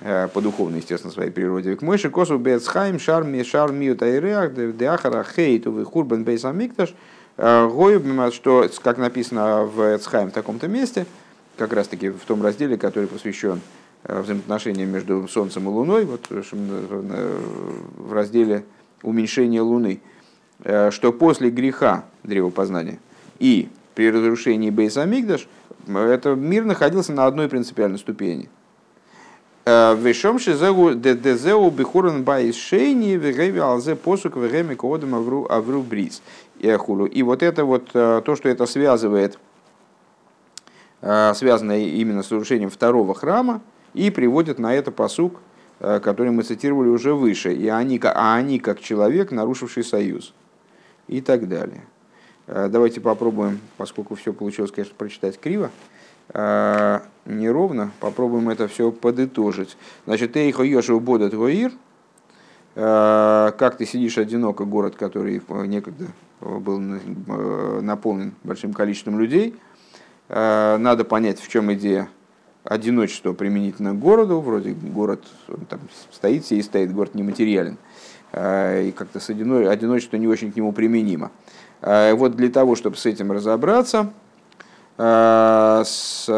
[0.00, 1.76] по духовной, естественно, своей природе.
[1.76, 6.94] К мойши косу бецхайм шарми шарми тайреах деахара хейту вихурбан бейсамикташ–
[7.40, 11.06] Гою, что, как написано в Эцхайм в таком-то месте,
[11.56, 13.62] как раз-таки в том разделе, который посвящен
[14.04, 16.42] э, взаимоотношениям между Солнцем и Луной, вот э,
[17.96, 18.64] в разделе
[19.02, 20.02] уменьшения Луны,
[20.64, 22.98] э, что после греха древопознания
[23.38, 25.48] и при разрушении Бейсамигдаш,
[25.88, 28.48] это мир находился на одной принципиальной ступени.
[29.66, 36.22] Вешом шизеу дезеу бихуран байс шейни вегеви алзе посук вегеми коодам авру бриз.
[36.60, 37.06] Яхулу.
[37.06, 39.38] И вот это вот, э, то, что это связывает,
[41.00, 43.62] э, связано именно с разрушением второго храма,
[43.94, 45.40] и приводит на это посук,
[45.80, 50.34] э, который мы цитировали уже выше, и они, а они как человек, нарушивший союз,
[51.08, 51.82] и так далее.
[52.52, 55.70] Давайте попробуем, поскольку все получилось, конечно, прочитать криво,
[56.32, 59.76] неровно, попробуем это все подытожить.
[60.04, 61.70] Значит, Эйхо Йошев Бодат Гоир,
[62.74, 66.06] как ты сидишь одиноко, город, который некогда
[66.40, 69.56] был э, наполнен большим количеством людей.
[70.28, 72.08] Э, надо понять, в чем идея
[72.64, 74.40] одиночества применительно к городу.
[74.40, 75.24] Вроде город
[75.68, 77.76] там стоит, себе стоит, город нематериален.
[78.32, 81.30] Э, и как-то с одиночество не очень к нему применимо.
[81.82, 84.12] Вот для того, чтобы с этим разобраться,
[84.98, 86.28] с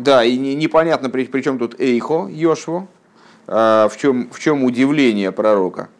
[0.00, 2.88] Да, и непонятно, при, при чем тут Эйхо, Йошво,
[3.46, 5.90] а, в чем, в чем удивление пророка.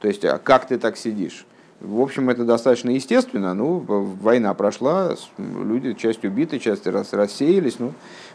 [0.00, 1.46] То есть, а как ты так сидишь?
[1.80, 3.54] В общем, это достаточно естественно.
[3.54, 7.78] Ну, война прошла, люди, часть убиты, часть рас, рассеялись.
[7.78, 7.92] Ну,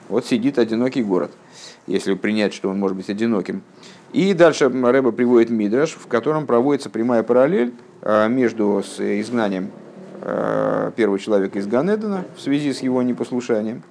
[0.08, 1.32] вот сидит одинокий город,
[1.86, 3.62] если принять, что он может быть одиноким.
[4.14, 9.72] И дальше Рэба приводит Мидраш, в котором проводится прямая параллель а, между изгнанием
[10.98, 13.84] первого человека из Ганедена в связи с его непослушанием.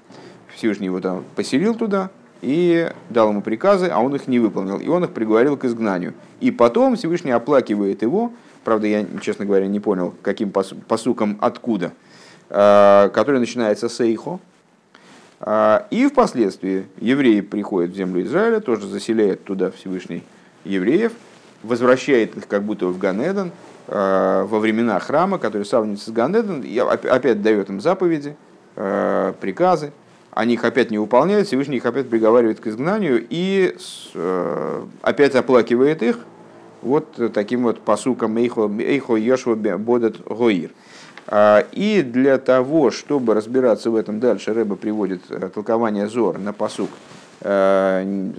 [0.54, 4.88] Всевышний его там поселил туда, и дал ему приказы, а он их не выполнил, и
[4.88, 6.14] он их приговорил к изгнанию.
[6.40, 8.32] И потом Всевышний оплакивает его,
[8.64, 11.92] правда, я, честно говоря, не понял, каким посуком, откуда,
[12.50, 14.38] а, который начинается с Эйхо, а,
[15.40, 20.24] и впоследствии евреи приходят в землю Израиля, тоже заселяет туда Всевышний
[20.64, 21.12] евреев,
[21.62, 23.52] возвращает их как будто в Ганедон
[23.86, 28.36] во времена храма, который сравнивается с Ганедон, и опять дает им заповеди,
[28.74, 29.92] приказы,
[30.32, 33.76] они их опять не выполняют, Всевышний их опять приговаривает к изгнанию и
[35.02, 36.18] опять оплакивает их,
[36.82, 40.70] вот таким вот посуком «Эйхо, эйхо Йошва бодет гоир».
[41.30, 46.54] А, и для того, чтобы разбираться в этом дальше, Рэба приводит э, толкование Зор на
[46.54, 46.88] посук,
[47.42, 48.32] э,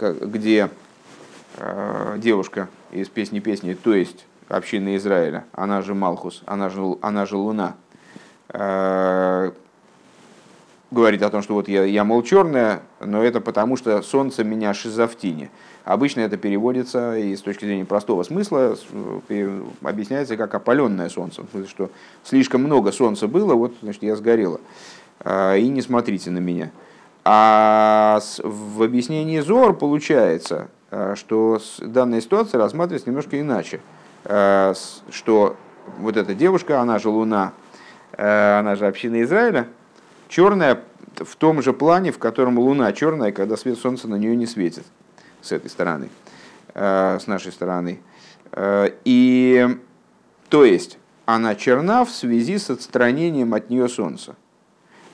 [0.00, 0.68] где
[1.58, 7.26] э, девушка из песни песни, то есть община Израиля, она же Малхус, она же, она
[7.26, 7.76] же Луна,
[10.90, 14.74] говорит о том, что вот я, я мол черная, но это потому, что солнце меня
[14.74, 15.50] шизофтине.
[15.84, 18.76] Обычно это переводится и с точки зрения простого смысла
[19.82, 21.42] объясняется как опаленное солнце.
[21.68, 21.90] Что
[22.22, 24.60] слишком много солнца было, вот значит я сгорела.
[25.20, 26.70] А, и не смотрите на меня.
[27.24, 33.80] А в объяснении Зор получается, э, что данная ситуация рассматривается немножко иначе.
[34.24, 34.74] Э,
[35.10, 35.56] что
[35.98, 37.52] вот эта девушка, она же Луна,
[38.16, 39.66] она же община Израиля,
[40.28, 40.80] черная
[41.16, 44.84] в том же плане, в котором Луна черная, когда свет Солнца на нее не светит
[45.42, 46.08] с этой стороны,
[46.74, 48.00] э, с нашей стороны.
[48.52, 49.78] Э, и
[50.48, 54.36] то есть она черна в связи с отстранением от нее солнца,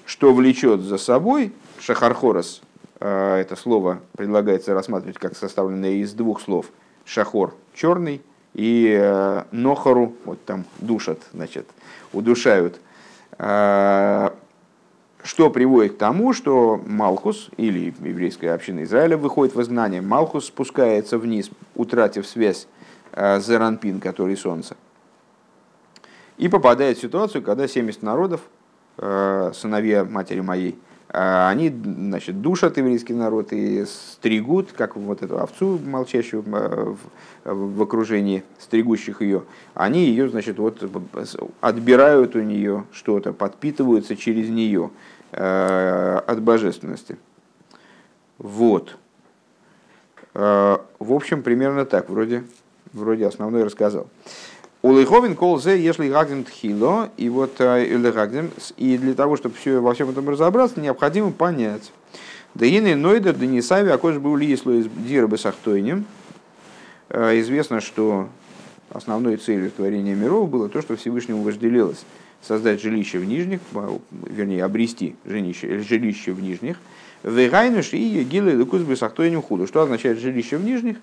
[0.04, 2.62] что влечет за собой шахархорос.
[3.00, 6.66] Э, это слово предлагается рассматривать как составленное из двух слов.
[7.04, 8.20] Шахор– черный,
[8.54, 11.68] и нохору, вот там душат, значит,
[12.12, 12.80] удушают
[15.28, 20.00] что приводит к тому, что Малхус или еврейская община Израиля выходит в изгнание.
[20.00, 22.66] Малхус спускается вниз, утратив связь
[23.12, 24.74] э, с Зеранпин, который солнце.
[26.38, 28.40] И попадает в ситуацию, когда 70 народов,
[28.96, 30.78] э, сыновья матери моей,
[31.10, 36.42] э, они значит, душат еврейский народ и стригут, как вот эту овцу молчащую
[37.44, 39.42] в окружении стригущих ее.
[39.74, 40.82] Они ее, значит, вот
[41.60, 44.88] отбирают у нее что-то, подпитываются через нее.
[45.30, 47.18] Э, от божественности.
[48.38, 48.96] Вот.
[50.32, 52.44] Э, в общем, примерно так, вроде,
[52.94, 54.08] вроде основной рассказал.
[54.80, 59.80] У Лейховин колзе, если гагдем тхило, и вот э, или и для того, чтобы все,
[59.80, 61.92] во всем этом разобраться, необходимо понять.
[62.54, 66.06] Да ины нойдер денисави, а кож был лисло из дирбы сахтойнем.
[67.10, 68.28] Известно, что
[68.90, 72.04] основной целью творения миров было то, что Всевышнему вожделелось
[72.42, 73.60] создать жилище в нижних,
[74.10, 76.76] вернее, обрести жилище, жилище в нижних.
[77.22, 79.66] Вегайнуш и гилы лукус бесахтойним худу.
[79.66, 80.98] Что означает жилище в нижних?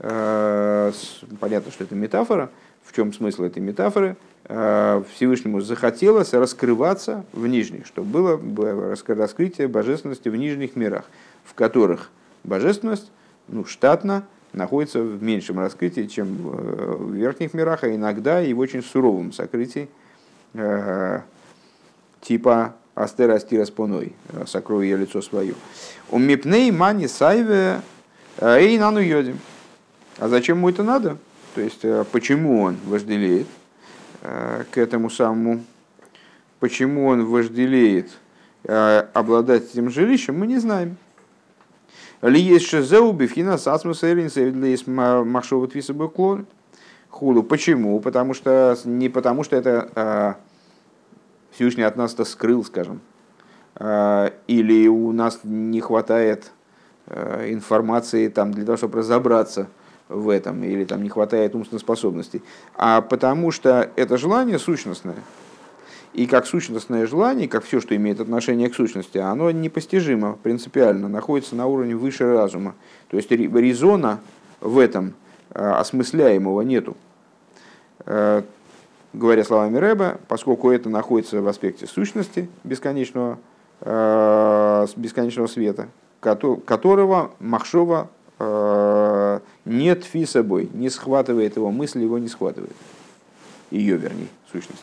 [0.00, 0.92] Э,
[1.38, 2.50] понятно, что это метафора.
[2.84, 4.16] В чем смысл этой метафоры?
[4.44, 11.04] Э, Всевышнему захотелось раскрываться в нижних, чтобы было раскрытие божественности в нижних мирах,
[11.44, 12.10] в которых
[12.42, 13.10] божественность
[13.46, 18.82] ну, штатно находится в меньшем раскрытии, чем в верхних мирах, а иногда и в очень
[18.82, 20.01] суровом сокрытии, Э,
[22.20, 25.54] типа Астера Астира споной, э, сокрою я лицо свое.
[26.10, 27.80] У мипней мани сайве
[28.36, 29.38] э, и нану йодим.
[30.18, 31.16] А зачем ему это надо?
[31.54, 33.46] То есть, почему он вожделеет
[34.20, 35.64] к этому самому,
[36.60, 38.10] почему он вожделеет
[38.64, 40.96] обладать этим жилищем, мы не знаем.
[42.22, 46.46] Ли есть шезеу бифхина сасмус эринс есть махшовут висабы клон
[47.12, 47.42] хулу.
[47.42, 48.00] Почему?
[48.00, 50.34] Потому что не потому, что это э,
[51.52, 53.00] Всевышний от нас-то скрыл, скажем,
[53.76, 56.50] э, или у нас не хватает
[57.06, 59.68] э, информации там, для того, чтобы разобраться
[60.08, 62.42] в этом, или там не хватает умственных способностей,
[62.74, 65.16] а потому что это желание сущностное.
[66.14, 71.56] И как сущностное желание, как все, что имеет отношение к сущности, оно непостижимо принципиально, находится
[71.56, 72.74] на уровне выше разума.
[73.08, 74.20] То есть резона
[74.60, 75.14] в этом
[75.54, 76.96] осмысляемого нету.
[78.06, 78.42] Э,
[79.12, 83.38] говоря словами Рэба, поскольку это находится в аспекте сущности бесконечного,
[83.80, 85.88] э, бесконечного света,
[86.20, 88.10] которого Махшова
[89.64, 92.74] нет фи собой, не схватывает его, мысль его не схватывает.
[93.70, 94.82] Ее, вернее, сущность.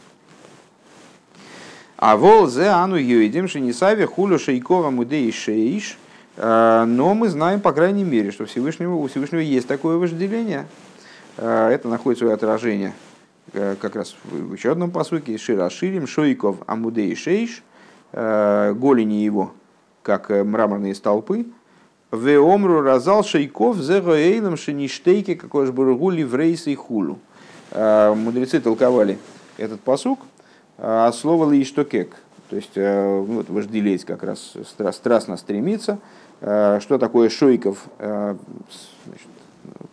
[1.98, 5.82] А вол зе ану юидим шинисаве хулю шейкова мудей Э,
[6.40, 10.68] но мы знаем, по крайней мере, что Всевышнего, у Всевышнего есть такое вожделение.
[11.36, 12.94] Э, это находит свое отражение
[13.52, 15.38] э, как раз в еще одном посуке.
[15.38, 17.62] Шира Ширим, Шойков, Амудей Шейш,
[18.12, 19.52] голени его,
[20.02, 21.46] как мраморные столпы.
[22.12, 27.20] Веомру разал шейков зероэйном шиништейки, какой же бургули в рейсе и хулу.
[27.72, 29.20] Мудрецы толковали
[29.58, 30.22] этот посук
[30.80, 32.16] от слова лиштокек,
[32.50, 34.54] то есть вот, вожделеть как раз
[34.92, 37.86] страстно стремиться, Э, что такое Шойков?
[37.98, 38.36] Э,
[39.06, 39.28] значит,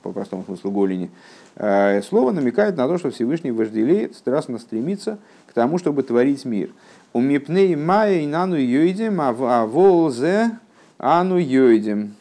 [0.03, 1.11] по простому смыслу голени,
[1.57, 5.19] э, слово намекает на то, что Всевышний вожделеет, страстно стремится
[5.49, 6.71] к тому, чтобы творить мир.
[7.13, 10.53] У мипней мая нану йойдем, а волзе
[10.99, 12.15] ану йойдем.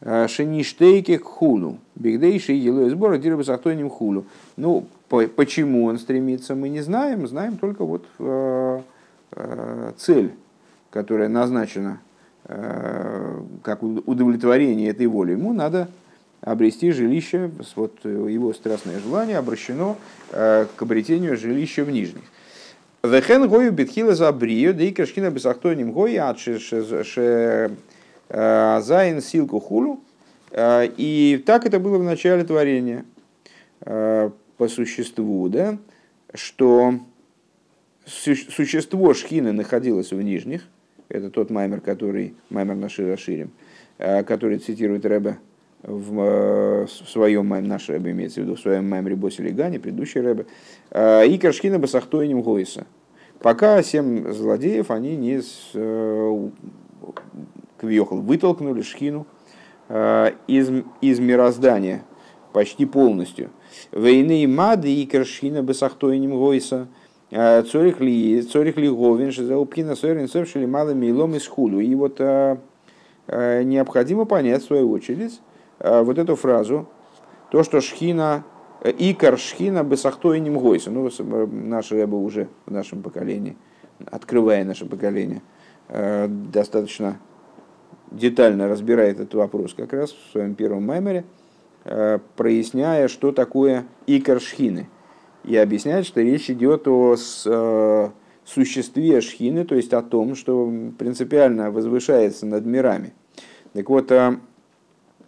[0.00, 1.78] Шеништейки к хулу.
[1.94, 4.26] Бигдейши елой сбора дирба сахтойним хулу.
[4.56, 7.26] Ну, почему он стремится, мы не знаем.
[7.26, 8.04] Знаем только вот
[9.96, 10.34] цель,
[10.90, 12.00] которая назначена
[12.46, 15.32] как удовлетворение этой воли.
[15.32, 15.88] Ему надо
[16.40, 19.96] обрести жилище, вот его страстное желание обращено
[20.30, 22.24] к обретению жилища в нижних.
[23.02, 26.34] Вехен гою битхила за брию, да и крашкина бесахтоним гои, а
[28.80, 30.00] зайн силку хулу.
[30.56, 33.04] И так это было в начале творения
[33.80, 35.78] по существу, да,
[36.32, 36.94] что
[38.06, 40.62] существо шхины находилось в нижних,
[41.08, 43.50] это тот маймер, который, маймер наши расширим,
[43.98, 45.38] который цитирует Рэбе
[45.82, 50.20] в, в своем маймере, наш Рэбе имеется в виду, в своем маймере Босили Гане, предыдущий
[50.20, 50.46] Рэбе,
[50.94, 52.86] и Крашкина Басахтойним Гойса.
[53.44, 56.48] Пока семь злодеев, они не с, э,
[57.76, 59.26] квьехал, вытолкнули шхину
[59.90, 60.70] э, из,
[61.02, 62.04] из мироздания
[62.54, 63.50] почти полностью.
[63.92, 66.88] Войны мады и крашхина бесахтойним гойса.
[67.36, 71.80] Э, цорих ли, цорих ли говин, шизаупкина сойрин совшили малыми илом из худу.
[71.80, 72.20] И вот
[73.26, 75.40] необходимо понять, в свою очередь,
[75.78, 76.86] вот эту фразу,
[77.50, 78.44] то, что шхина
[78.84, 80.90] Икар шхина бесахтойним гойса.
[80.90, 81.10] Ну,
[81.50, 83.56] наши рыбы уже в нашем поколении,
[84.04, 85.40] открывая наше поколение,
[85.88, 87.18] э, достаточно
[88.10, 91.24] детально разбирает этот вопрос как раз в своем первом маймере,
[91.84, 94.88] э, проясняя, что такое икар шхины.
[95.44, 98.08] И объясняет, что речь идет о э,
[98.44, 103.12] существе шхины, то есть о том, что принципиально возвышается над мирами.
[103.72, 104.12] Так вот,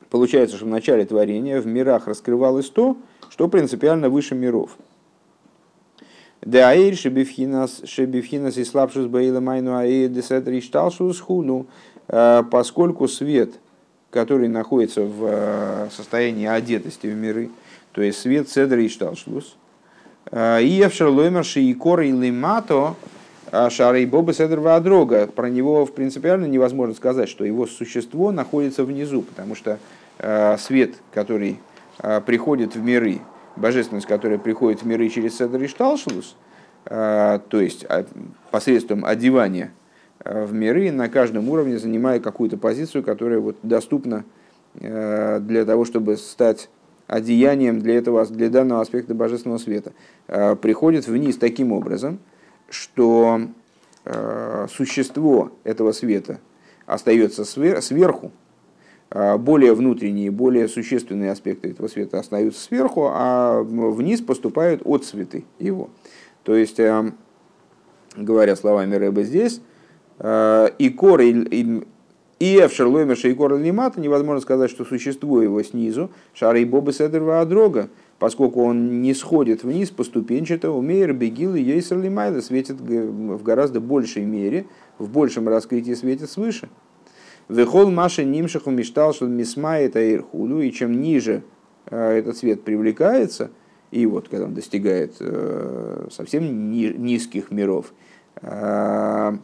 [0.08, 2.96] получается, что в начале творения в мирах раскрывалось то,
[3.28, 4.78] что принципиально выше миров.
[6.46, 11.66] Деаир шебифхинас шебифхинас и слабшус баила майну аир десетр ишталшус хуну,
[12.08, 13.54] э, поскольку свет,
[14.10, 17.50] который находится в э, состоянии одетости в миры,
[17.90, 19.65] то есть свет седр ишталшус, э,
[20.32, 22.94] и евшерлоймер шиикор и лимато,
[23.70, 25.28] Шары Боба Седр Вадрога.
[25.28, 29.78] Про него в принципиально невозможно сказать, что его существо находится внизу, потому что
[30.58, 31.60] свет, который
[31.98, 33.20] а, приходит в миры,
[33.56, 36.36] божественность, которая приходит в миры через Седр и Шталшелус,
[36.86, 38.04] а, то есть а,
[38.50, 39.72] посредством одевания
[40.24, 44.24] в миры, на каждом уровне занимая какую-то позицию, которая вот доступна
[44.74, 46.68] для того, чтобы стать
[47.06, 49.92] одеянием для, этого, для данного аспекта божественного света,
[50.26, 52.18] приходит вниз таким образом,
[52.68, 53.42] что
[54.68, 56.40] существо этого света
[56.86, 58.32] остается сверху,
[59.08, 65.90] а, более внутренние, более существенные аспекты этого света остаются сверху, а вниз поступают отцветы его.
[66.42, 67.12] То есть, э,
[68.16, 69.60] говоря словами Рэба здесь,
[70.18, 71.20] э, и кор
[72.38, 72.60] И
[73.36, 79.00] кор лимата невозможно сказать, что существо его снизу, шары и бобы седерва адрога, поскольку он
[79.00, 84.66] не сходит вниз поступенчато, умеер бегил и ейсер лимайда светит в гораздо большей мере,
[84.98, 86.68] в большем раскрытии светит свыше.
[87.48, 91.42] Вехол Маша Нимшаху мечтал, что Мисма это Ирхулю, и чем ниже
[91.86, 93.50] э, этот цвет привлекается,
[93.92, 97.94] и вот когда он достигает э, совсем низких миров,
[98.42, 99.38] э,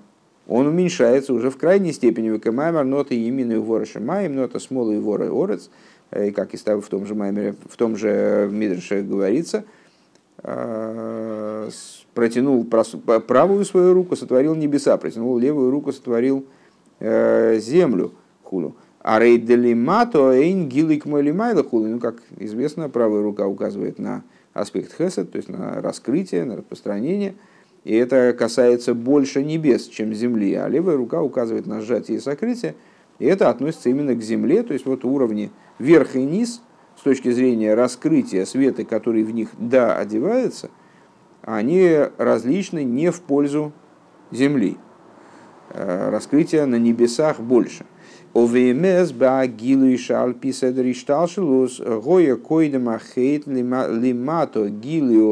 [0.49, 5.30] он уменьшается уже в крайней степени выкамаймер ноты именно вора шимаем, нота смолы и вора
[5.30, 5.70] орец,
[6.16, 9.64] и как и в том же маймере, в том же Мидрше говорится,
[12.14, 16.45] протянул правую свою руку, сотворил небеса, протянул левую руку, сотворил
[17.05, 18.12] Э, землю
[18.45, 18.76] худу.
[19.01, 21.88] А рейделимато эйн гилик молимайла худу.
[21.88, 24.22] Ну, как известно, правая рука указывает на
[24.53, 27.34] аспект хесед, то есть на раскрытие, на распространение.
[27.84, 30.54] И это касается больше небес, чем земли.
[30.54, 32.74] А левая рука указывает на сжатие и сокрытие.
[33.18, 36.62] И это относится именно к земле, то есть вот уровни верх и низ,
[36.96, 40.70] с точки зрения раскрытия света, который в них да одевается,
[41.42, 43.72] они различны не в пользу
[44.30, 44.76] земли.
[45.70, 47.84] Э, раскрытия на небесах больше.
[48.34, 49.12] ОВМС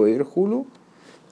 [0.07, 0.67] ирхулу.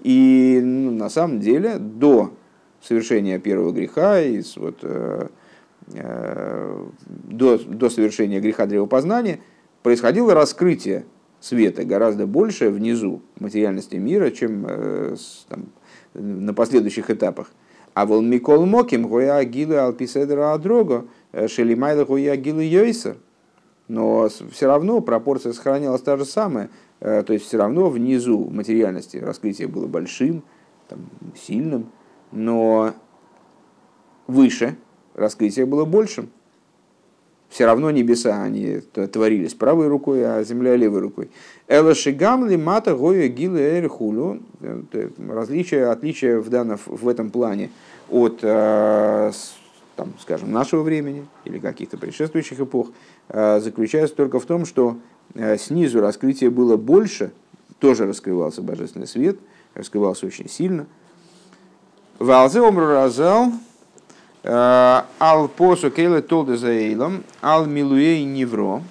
[0.03, 2.35] И ну, на самом деле до
[2.83, 5.29] совершения первого греха, из, вот, э,
[5.95, 9.41] э, до, до совершения греха древопознания,
[9.83, 11.05] происходило раскрытие
[11.41, 15.67] света гораздо больше внизу материальности мира, чем э, с, там,
[16.15, 17.51] на последующих этапах.
[17.95, 23.17] А вол Микол Моким, Гоя Агилы Алписедра Адрого, э, Шелимайла Гоя Агилы Йойсер.
[23.89, 26.71] но все равно пропорция сохранялась та же самая.
[27.01, 30.43] Э, то есть все равно внизу материальности раскрытие было большим,
[30.89, 31.01] там,
[31.37, 31.91] сильным,
[32.33, 32.95] но
[34.27, 34.77] выше
[35.15, 36.31] раскрытие было большим.
[37.49, 38.81] Все равно небеса, они
[39.11, 41.31] творились правой рукой, а земля левой рукой.
[41.67, 44.43] Эла шигамли мата гоя гилы эрхулю.
[45.19, 47.71] Различие, отличие в, данном, в этом плане
[48.11, 49.33] от, э,
[49.97, 52.91] там, скажем, нашего времени или каких-то предшествующих эпох
[53.31, 55.18] э, заключается только в том, что э,
[55.59, 57.33] снизу раскрытие было больше,
[57.79, 59.39] тоже раскрывался божественный свет,
[59.75, 60.87] раскрывался очень сильно.
[62.19, 63.53] Валзе омру разал,
[64.45, 68.83] Э, ал посу кейле толде заэйлом, ал милуей невро.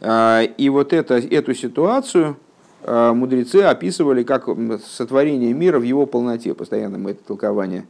[0.00, 2.36] Э, и вот это, эту ситуацию
[2.82, 4.48] э, мудрецы описывали как
[4.84, 6.54] сотворение мира в его полноте.
[6.54, 7.86] Постоянно мы это толкование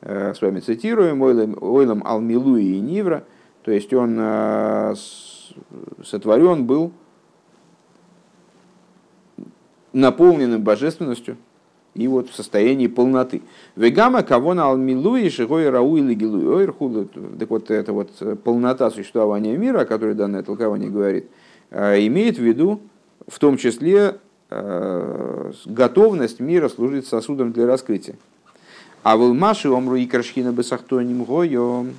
[0.00, 1.20] с вами цитируем.
[1.20, 3.24] Ойлом ал милуи и.
[3.64, 4.16] То есть он
[6.04, 6.92] сотворен был
[9.92, 11.36] наполненным божественностью,
[11.94, 13.42] и вот в состоянии полноты.
[13.74, 16.66] Вегама кого на алмилуи шигой рау или гилуи
[17.38, 21.28] Так вот, это вот э, полнота существования мира, о которой данное толкование говорит,
[21.70, 22.80] э, имеет в виду
[23.26, 24.18] в том числе
[24.50, 28.16] э, готовность мира служить сосудом для раскрытия.
[29.02, 31.94] А в Илмаши омру и крашхина бесахтоним гойом,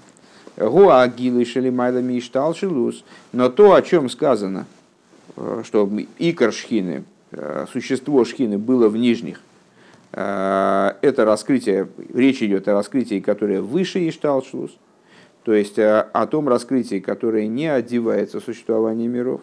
[0.60, 2.56] гуагилы шелимайла миштал.
[3.32, 4.66] Но то, о чем сказано,
[5.64, 7.04] что икор шхины,
[7.72, 9.40] существо шхины было в нижних,
[10.12, 14.76] Э, это раскрытие, речь идет о раскрытии, которое выше Ишталшлус,
[15.44, 19.42] то есть э, о том раскрытии, которое не одевается в существование миров.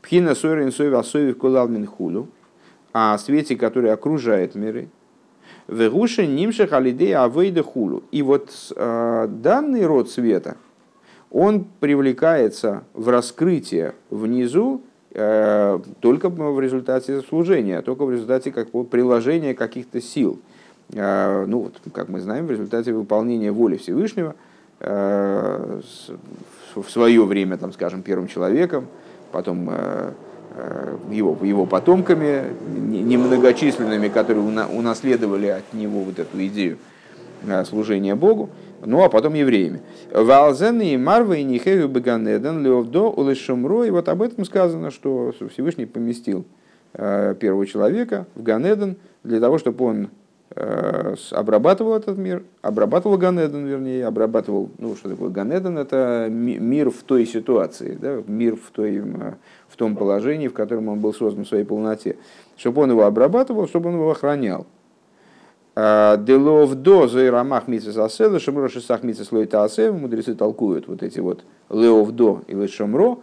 [0.00, 2.28] Пхина сойрин сой васови кулалмин хулу,
[2.92, 4.88] о свете, который окружает миры.
[5.68, 8.02] Вегуши нимших алидея авейда хулу.
[8.10, 10.56] И вот э, данный род света,
[11.30, 14.82] он привлекается в раскрытие внизу
[15.20, 20.38] Э, только в результате служения, только в результате как, приложения каких-то сил.
[20.92, 24.34] Э, ну, вот, как мы знаем, в результате выполнения воли Всевышнего
[24.80, 25.82] в
[26.86, 28.86] свое время, там, скажем, первым человеком,
[29.32, 29.68] потом
[31.10, 36.78] его, его потомками, немногочисленными, которые унаследовали от него вот эту идею
[37.64, 38.50] служения Богу,
[38.84, 39.80] ну а потом евреями.
[40.12, 43.84] Валзен и Марва и Нихею Беганеден Леовдо Улешумро.
[43.84, 46.44] И вот об этом сказано, что Всевышний поместил
[46.94, 50.08] э, первого человека в Ганеден для того, чтобы он
[50.54, 57.02] э, обрабатывал этот мир, обрабатывал Ганеден, вернее, обрабатывал, ну что такое Ганеден, это мир в
[57.02, 59.02] той ситуации, да, мир в, той,
[59.78, 62.16] том положении, в котором он был создан в своей полноте,
[62.56, 64.66] чтобы он его обрабатывал, чтобы он его охранял.
[65.74, 71.44] Делов до зайрамах митсис аселы, шамро шесах митсис лойта асев, мудрецы толкуют вот эти вот
[71.70, 73.18] леов до и лешамро.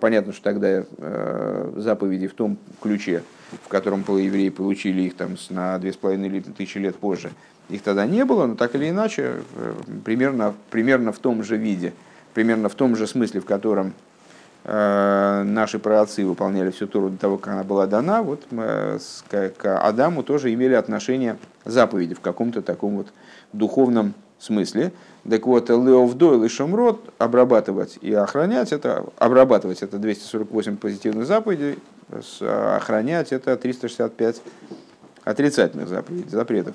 [0.00, 3.22] Понятно, что тогда э, заповеди в том ключе,
[3.62, 7.30] в котором евреи получили их там на две с половиной тысячи лет позже,
[7.68, 9.72] их тогда не было, но так или иначе, э,
[10.04, 11.92] примерно, примерно в том же виде,
[12.34, 13.92] примерно в том же смысле, в котором
[14.64, 18.98] наши праотцы выполняли всю Тору до того, как она была дана, вот мы
[19.28, 23.08] к Адаму тоже имели отношение заповеди в каком-то таком вот
[23.52, 24.92] духовном смысле.
[25.28, 31.78] Так вот, Леовдойл и Шамрот обрабатывать и охранять это, обрабатывать это 248 позитивных заповедей,
[32.40, 34.42] охранять это 365
[35.24, 36.74] отрицательных заповедей, запретов.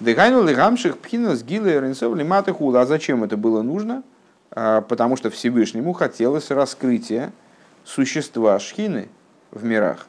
[0.00, 2.82] Дыхайну лигамших пхинас гилы ренсов лиматы хула.
[2.82, 4.02] А зачем это было нужно?
[4.50, 7.32] А, потому что Всевышнему хотелось раскрытия
[7.84, 9.08] существа шхины
[9.50, 10.06] в мирах.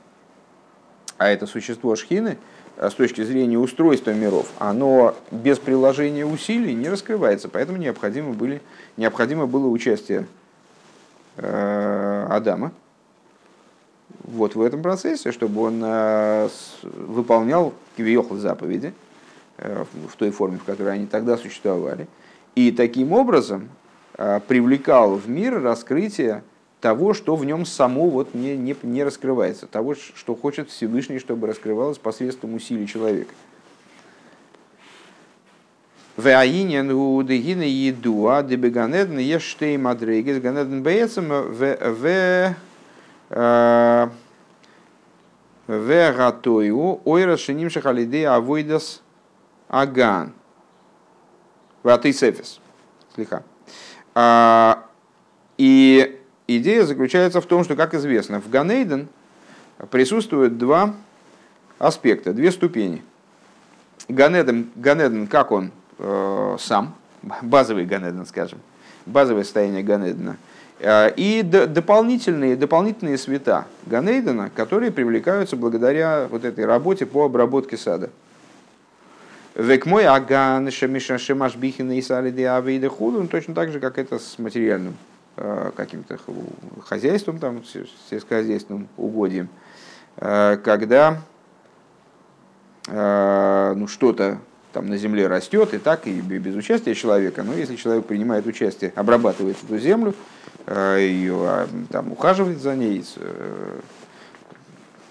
[1.18, 2.38] А это существо шхины,
[2.78, 8.62] а, с точки зрения устройства миров, оно без приложения усилий не раскрывается, поэтому необходимо, были,
[8.98, 10.28] необходимо было участие
[11.38, 12.72] э, Адама
[14.24, 15.80] вот в этом процессе, чтобы он
[16.84, 18.94] выполнял кивиохл заповеди
[19.58, 22.08] в той форме, в которой они тогда существовали.
[22.56, 23.70] И таким образом
[24.18, 26.44] привлекал в мир раскрытие
[26.82, 31.48] того, что в нем само вот не, не, не раскрывается, того, что хочет Всевышний, чтобы
[31.48, 33.34] раскрывалось посредством усилий человека.
[36.18, 42.56] Веаинен у дегина едуа дебеганедн ештей мадрегес ганедн бейцем в
[43.30, 44.10] э,
[45.68, 49.04] вегатою ойра шиним шахалидей авойдас
[49.68, 50.34] аган.
[51.84, 52.60] Ватый сефис.
[53.14, 53.44] Слегка.
[54.20, 54.84] А,
[55.58, 59.10] и идея заключается в том, что, как известно, в Ганейден
[59.92, 60.96] присутствуют два
[61.78, 63.04] аспекта, две ступени.
[64.08, 66.96] Ганеден, Ганеден как он э, сам,
[67.44, 68.60] базовый Ганеден, скажем,
[69.06, 70.38] базовое состояние Ганедена,
[70.80, 78.10] Э, и дополнительные, дополнительные света Ганейдена, которые привлекаются благодаря вот этой работе по обработке сада.
[79.58, 84.20] Век мой аган шемаш бихина и салиды авида худу, ну, точно так же, как это
[84.20, 84.96] с материальным
[85.36, 86.20] э, каким-то
[86.86, 87.64] хозяйством, там,
[88.10, 89.50] сельскохозяйственным угодьем,
[90.18, 91.22] э, когда
[92.90, 94.38] ну, что-то
[94.72, 97.44] там на земле растет, и так, и без участия человека.
[97.44, 100.14] Но если человек принимает участие, обрабатывает эту землю,
[100.68, 103.80] ее, а, там, ухаживает за ней, э,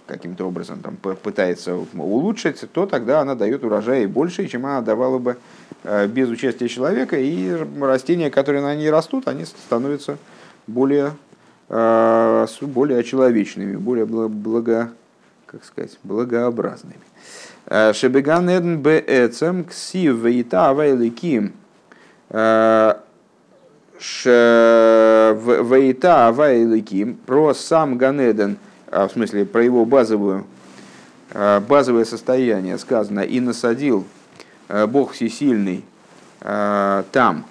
[0.07, 5.37] каким-то образом там, пытается улучшить, то тогда она дает урожай больше, чем она давала бы
[5.85, 10.19] э, без участия человека, и растения, которые на ней растут, они становятся
[10.67, 11.13] более,
[11.69, 14.91] э, более человечными, более благо,
[15.47, 17.01] как сказать, благообразными.
[17.69, 21.53] Шебеган эдн бээцем ксив вейта авайликим
[25.65, 28.59] вейта авайликим про сам Ганеден,
[28.91, 30.47] в смысле про его базовую,
[31.32, 34.05] базовое состояние сказано и насадил
[34.89, 35.84] Бог Всесильный
[36.41, 37.45] там,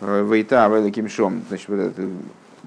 [0.00, 2.08] вейта авайликим шом, значит, вот это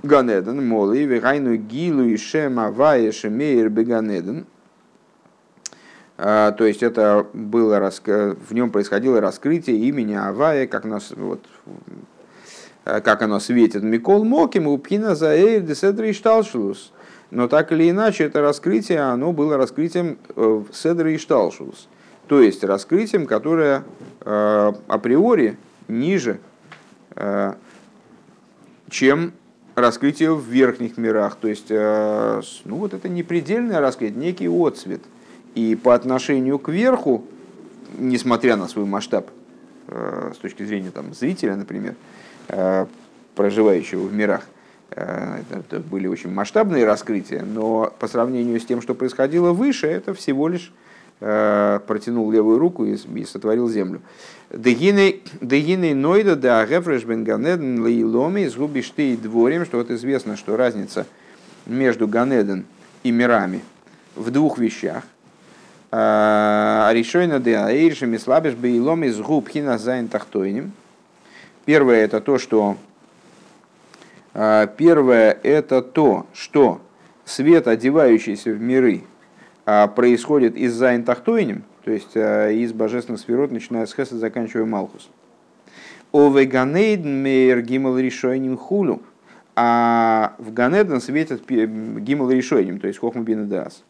[0.02, 4.46] Ганеден, моли, вегайну гилу и шем авая шемейр беганеден,
[6.18, 11.44] а, то есть это было, в нем происходило раскрытие имени Авая, как, нас, вот,
[12.86, 13.82] э, как оно светит.
[13.84, 16.92] Микол Моким, Упхина Заэйр Деседри Шталшулус.
[17.34, 21.88] Но так или иначе, это раскрытие, оно было раскрытием э, Седри Шталшулус.
[22.28, 23.84] То есть раскрытием, которое
[24.22, 25.58] э, априори
[25.88, 26.40] ниже,
[28.90, 29.34] чем
[29.76, 31.36] раскрытие в верхних мирах.
[31.36, 35.02] То есть, ну вот это не предельное раскрытие, некий отцвет–
[35.56, 37.26] и по отношению к верху,
[37.98, 39.30] несмотря на свой масштаб,
[39.88, 41.96] э, с точки зрения там, зрителя, например,
[42.48, 42.86] э,
[43.36, 44.53] проживающего в мирах, э,
[44.96, 50.48] это были очень масштабные раскрытия, но по сравнению с тем, что происходило выше, это всего
[50.48, 50.72] лишь
[51.20, 54.02] протянул левую руку и, сотворил землю.
[54.52, 60.58] Дегиней нойда да гефреш бен ганеден лейломи сгубишь ты и дворим, что вот известно, что
[60.58, 61.06] разница
[61.66, 62.66] между ганеден
[63.04, 63.62] и мирами
[64.16, 65.04] в двух вещах.
[65.92, 70.72] А, Решойна де аэйршими слабиш бейлом из губ хина зайн тахтойним.
[71.66, 72.78] Первое это то, что
[74.34, 76.82] первое это то, что
[77.26, 79.04] свет, одевающийся в миры,
[79.66, 85.10] а, происходит из зайн тахтойним, то есть из божественных сферот, начиная с Хеса, заканчивая Малхус.
[86.14, 89.02] Овеганейдн мейр гимал решойним хулю.
[89.56, 93.84] А в Ганеден светит гимал решойним, то есть хохма бин дас.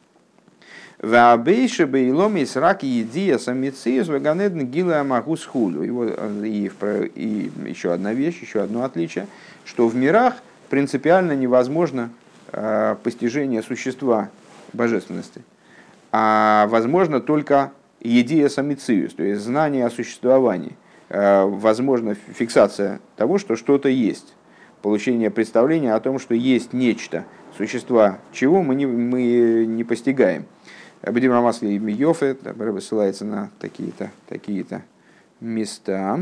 [1.01, 5.83] Вабейши бейлом из раки едия самициус ваганедн гила амагус хулю.
[6.43, 6.71] И,
[7.15, 9.27] и еще одна вещь, еще одно отличие,
[9.66, 10.36] что в мирах
[10.70, 12.09] принципиально невозможно
[12.51, 14.30] э, постижение существа
[14.74, 15.41] божественности,
[16.11, 20.76] а возможно только едия самициус, то есть знание о существовании,
[21.09, 24.34] э, возможно фиксация того, что что-то есть,
[24.82, 27.26] получение представления о том, что есть нечто,
[27.57, 30.45] существа чего мы не, мы не постигаем.
[31.01, 32.38] Будем Рамасли и Йофе,
[32.80, 34.66] ссылается на такие-то такие
[35.41, 36.20] места,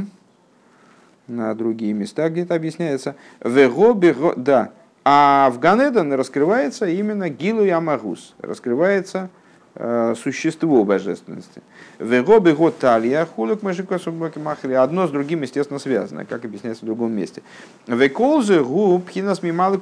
[1.32, 3.16] на другие места, где-то объясняется.
[3.44, 4.72] Вего, да.
[5.04, 9.30] А в Ганеден раскрывается именно Гилу Ямагус, раскрывается
[9.76, 11.64] э, существо божественности.
[11.98, 14.74] Вего бего талия хулик махли.
[14.74, 17.42] Одно с другим, естественно, связано, как объясняется в другом месте.
[17.88, 19.80] Веколзы губ хинас мималы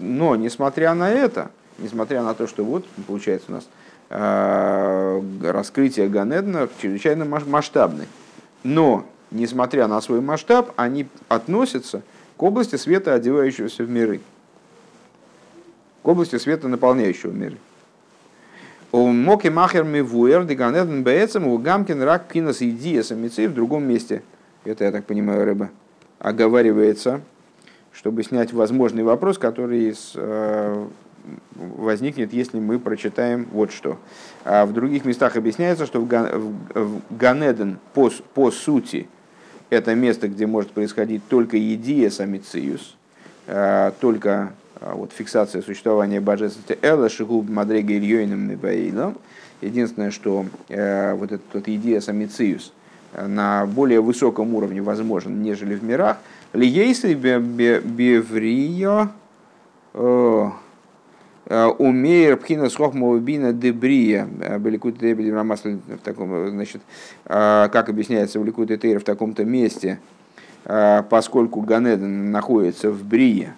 [0.00, 3.68] Но, несмотря на это, несмотря на то, что вот, получается у нас
[4.10, 8.06] Э, раскрытие Ганедна чрезвычайно масштабны.
[8.62, 9.04] Но,
[9.34, 12.02] несмотря на свой масштаб, они относятся
[12.36, 14.20] к области света, одевающегося в миры.
[16.02, 17.56] К области света, наполняющего миры.
[18.92, 24.22] У Моки Махер Мивуэр, Деганеден Бецем, у Гамкин Рак Кинос Идия Самицы в другом месте.
[24.64, 25.70] Это, я так понимаю, рыба
[26.20, 27.20] оговаривается,
[27.92, 30.86] чтобы снять возможный вопрос, который э,
[31.54, 33.98] возникнет, если мы прочитаем вот что.
[34.44, 39.06] А в других местах объясняется, что в Ганеден по, по сути
[39.70, 42.96] это место, где может происходить только едия самициус,
[43.46, 49.16] а, только а, вот, фиксация существования божественности Эла Шигуб Мадрега Ильёйным Небаилом.
[49.60, 52.72] Единственное, что э, вот этот вот идея самициус
[53.16, 56.18] на более высоком уровне возможен, нежели в мирах.
[56.52, 57.80] Лиейсы беврио
[59.94, 60.50] Э,
[61.46, 64.26] Умеер пхина схохмовбина дебрия.
[64.40, 66.80] Э, Беликут в таком, значит,
[67.26, 69.98] э, как объясняется в Тейр в таком-то месте,
[70.64, 73.54] поскольку Ганеден находится в Брие,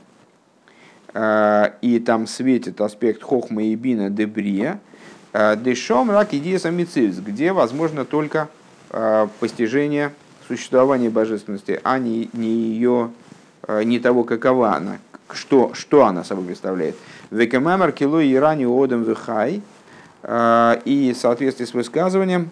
[1.15, 4.81] э, и там светит аспект хохма и бина дебрия,
[5.33, 8.49] э, дешом рак идея самицивс, где возможно только
[8.91, 10.13] э, постижение
[10.47, 13.11] существования божественности, а не, не ее,
[13.85, 14.99] не того, какова она,
[15.33, 16.95] что, что она собой представляет.
[17.31, 19.63] Векамамар кило и рани одам вихай,
[20.25, 22.51] и в соответствии с высказыванием,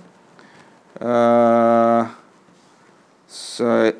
[3.28, 3.94] с,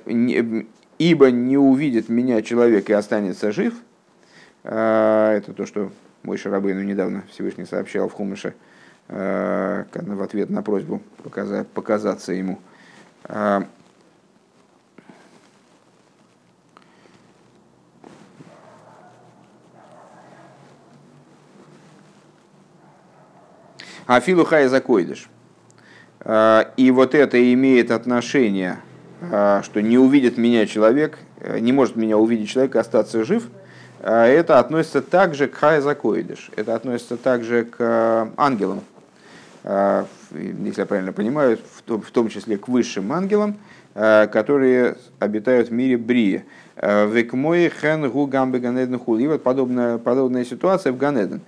[0.98, 3.74] ибо не увидит меня человек и останется жив,
[4.62, 5.90] это то, что
[6.22, 8.54] мой Шарабейну недавно Всевышний сообщал в Хумыше
[9.08, 12.58] в ответ на просьбу показать, показаться ему.
[24.06, 25.28] Афилу хай закойдыш.
[26.20, 28.78] А, и вот это имеет отношение,
[29.20, 33.48] а, что не увидит меня человек, э, не может меня увидеть человек и остаться жив,
[34.00, 36.50] а, это относится также к хай закойдыш.
[36.56, 38.82] Это относится также к э, ангелам,
[39.64, 43.56] если я правильно понимаю, в том числе к высшим ангелам,
[43.94, 46.44] которые обитают в мире Брия.
[46.76, 49.16] Векмой хен гу гамбе ганеден хул.
[49.16, 51.40] И вот подобная, подобная ситуация в Ганеден.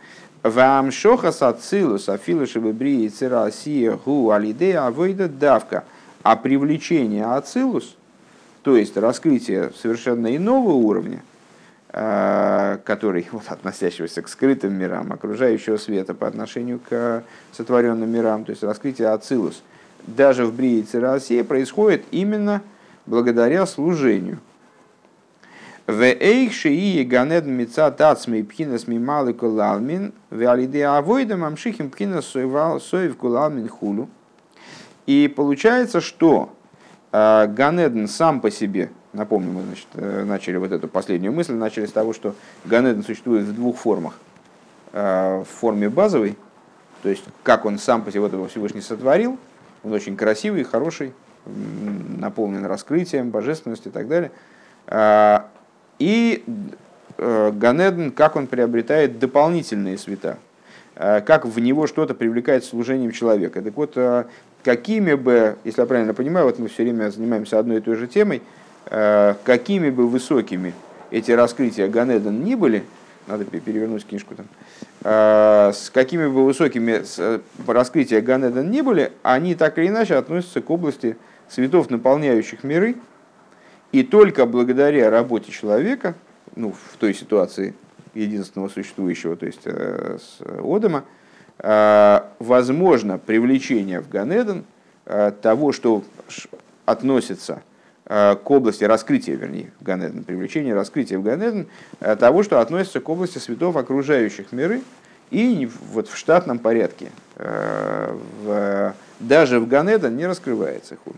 [0.47, 5.83] Вам шохас ацилус афилушевы брии цира сия гу алидея авойда давка.
[6.23, 7.97] А привлечение ацилус,
[8.63, 11.25] то есть раскрытие совершенно иного уровня,
[11.91, 18.51] э, который, вот, относящегося к скрытым мирам, окружающего света по отношению к сотворенным мирам, то
[18.51, 19.63] есть раскрытие ацилус,
[20.07, 22.63] даже в брии цирасия происходит именно
[23.07, 24.39] благодаря служению.
[25.87, 33.17] В эйхши и ганед мица тацмей пхинас мималы кулалмин, в алиде авойда мамшихим пхинас соев
[33.17, 34.09] кулалмин хулу.
[35.07, 36.53] И получается, что
[37.13, 41.87] э, Ганеден сам по себе, напомню, мы значит, э, начали вот эту последнюю мысль, начали
[41.87, 42.35] с того, что
[42.65, 44.15] Ганеден существует в двух формах.
[44.93, 46.37] Э, в форме базовой,
[47.05, 49.39] то есть как он сам по себе вот его Всевышний сотворил,
[49.85, 51.15] он очень красивый, хороший,
[52.19, 54.33] наполнен раскрытием, божественностью и так далее.
[55.99, 56.45] И
[57.17, 60.39] э, Ганеден, как он приобретает дополнительные света,
[60.95, 63.63] э, как в него что-то привлекает служением человека.
[63.63, 64.25] Так вот, э,
[64.63, 68.07] какими бы, если я правильно понимаю, вот мы все время занимаемся одной и той же
[68.07, 68.43] темой,
[68.89, 70.73] какими бы высокими
[71.11, 72.85] эти раскрытия Ганеден ни были,
[73.27, 74.47] надо перевернуть книжку там,
[75.03, 77.03] с какими бы высокими
[77.67, 81.17] раскрытия Ганеден ни были, они так или иначе относятся к области
[81.49, 82.95] светов, наполняющих миры,
[83.93, 86.15] и только благодаря работе человека,
[86.55, 87.75] ну, в той ситуации
[88.15, 91.05] единственного существующего, то есть э, с Одама,
[91.59, 94.65] э, возможно привлечение в Ганеден
[95.05, 96.03] э, того, что
[96.85, 97.63] относится
[98.09, 101.67] к области раскрытия, вернее, в Ганеден, привлечение раскрытия в Ганеден
[101.99, 104.83] того, что относится к области светов, окружающих миры,
[105.33, 111.15] и вот в штатном порядке, в, даже в Ганеден не раскрывается хуй.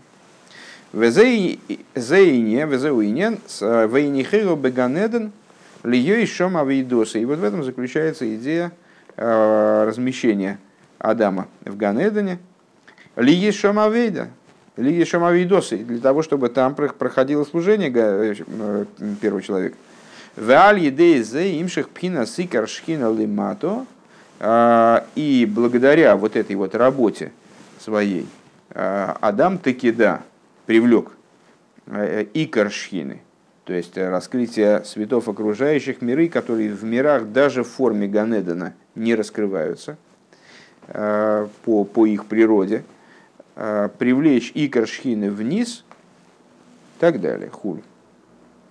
[0.91, 5.31] Везейне, везеуинен, вейнихеру беганеден,
[5.83, 7.19] льей шом авидоса.
[7.19, 8.71] И вот в этом заключается идея
[9.15, 10.59] э, размещения
[10.97, 12.39] Адама в Ганедене.
[13.15, 14.29] Льей шом авейда,
[14.77, 18.85] льей шом авидоса, для того, чтобы там проходило служение э,
[19.21, 19.75] первого человека.
[20.35, 23.85] Веаль едей зе имших пхина сикар шхина лимато.
[24.39, 27.31] Э, и благодаря вот этой вот работе
[27.79, 28.27] своей,
[28.71, 30.21] Адам таки да,
[30.69, 31.13] привлек
[31.87, 33.23] э, икор шхины,
[33.63, 39.15] то есть э, раскрытие светов окружающих миры, которые в мирах даже в форме Ганедана не
[39.15, 39.97] раскрываются
[40.85, 42.83] э, по, по их природе,
[43.55, 45.83] привлечь икор шхины вниз,
[46.97, 47.81] и так далее, хуль.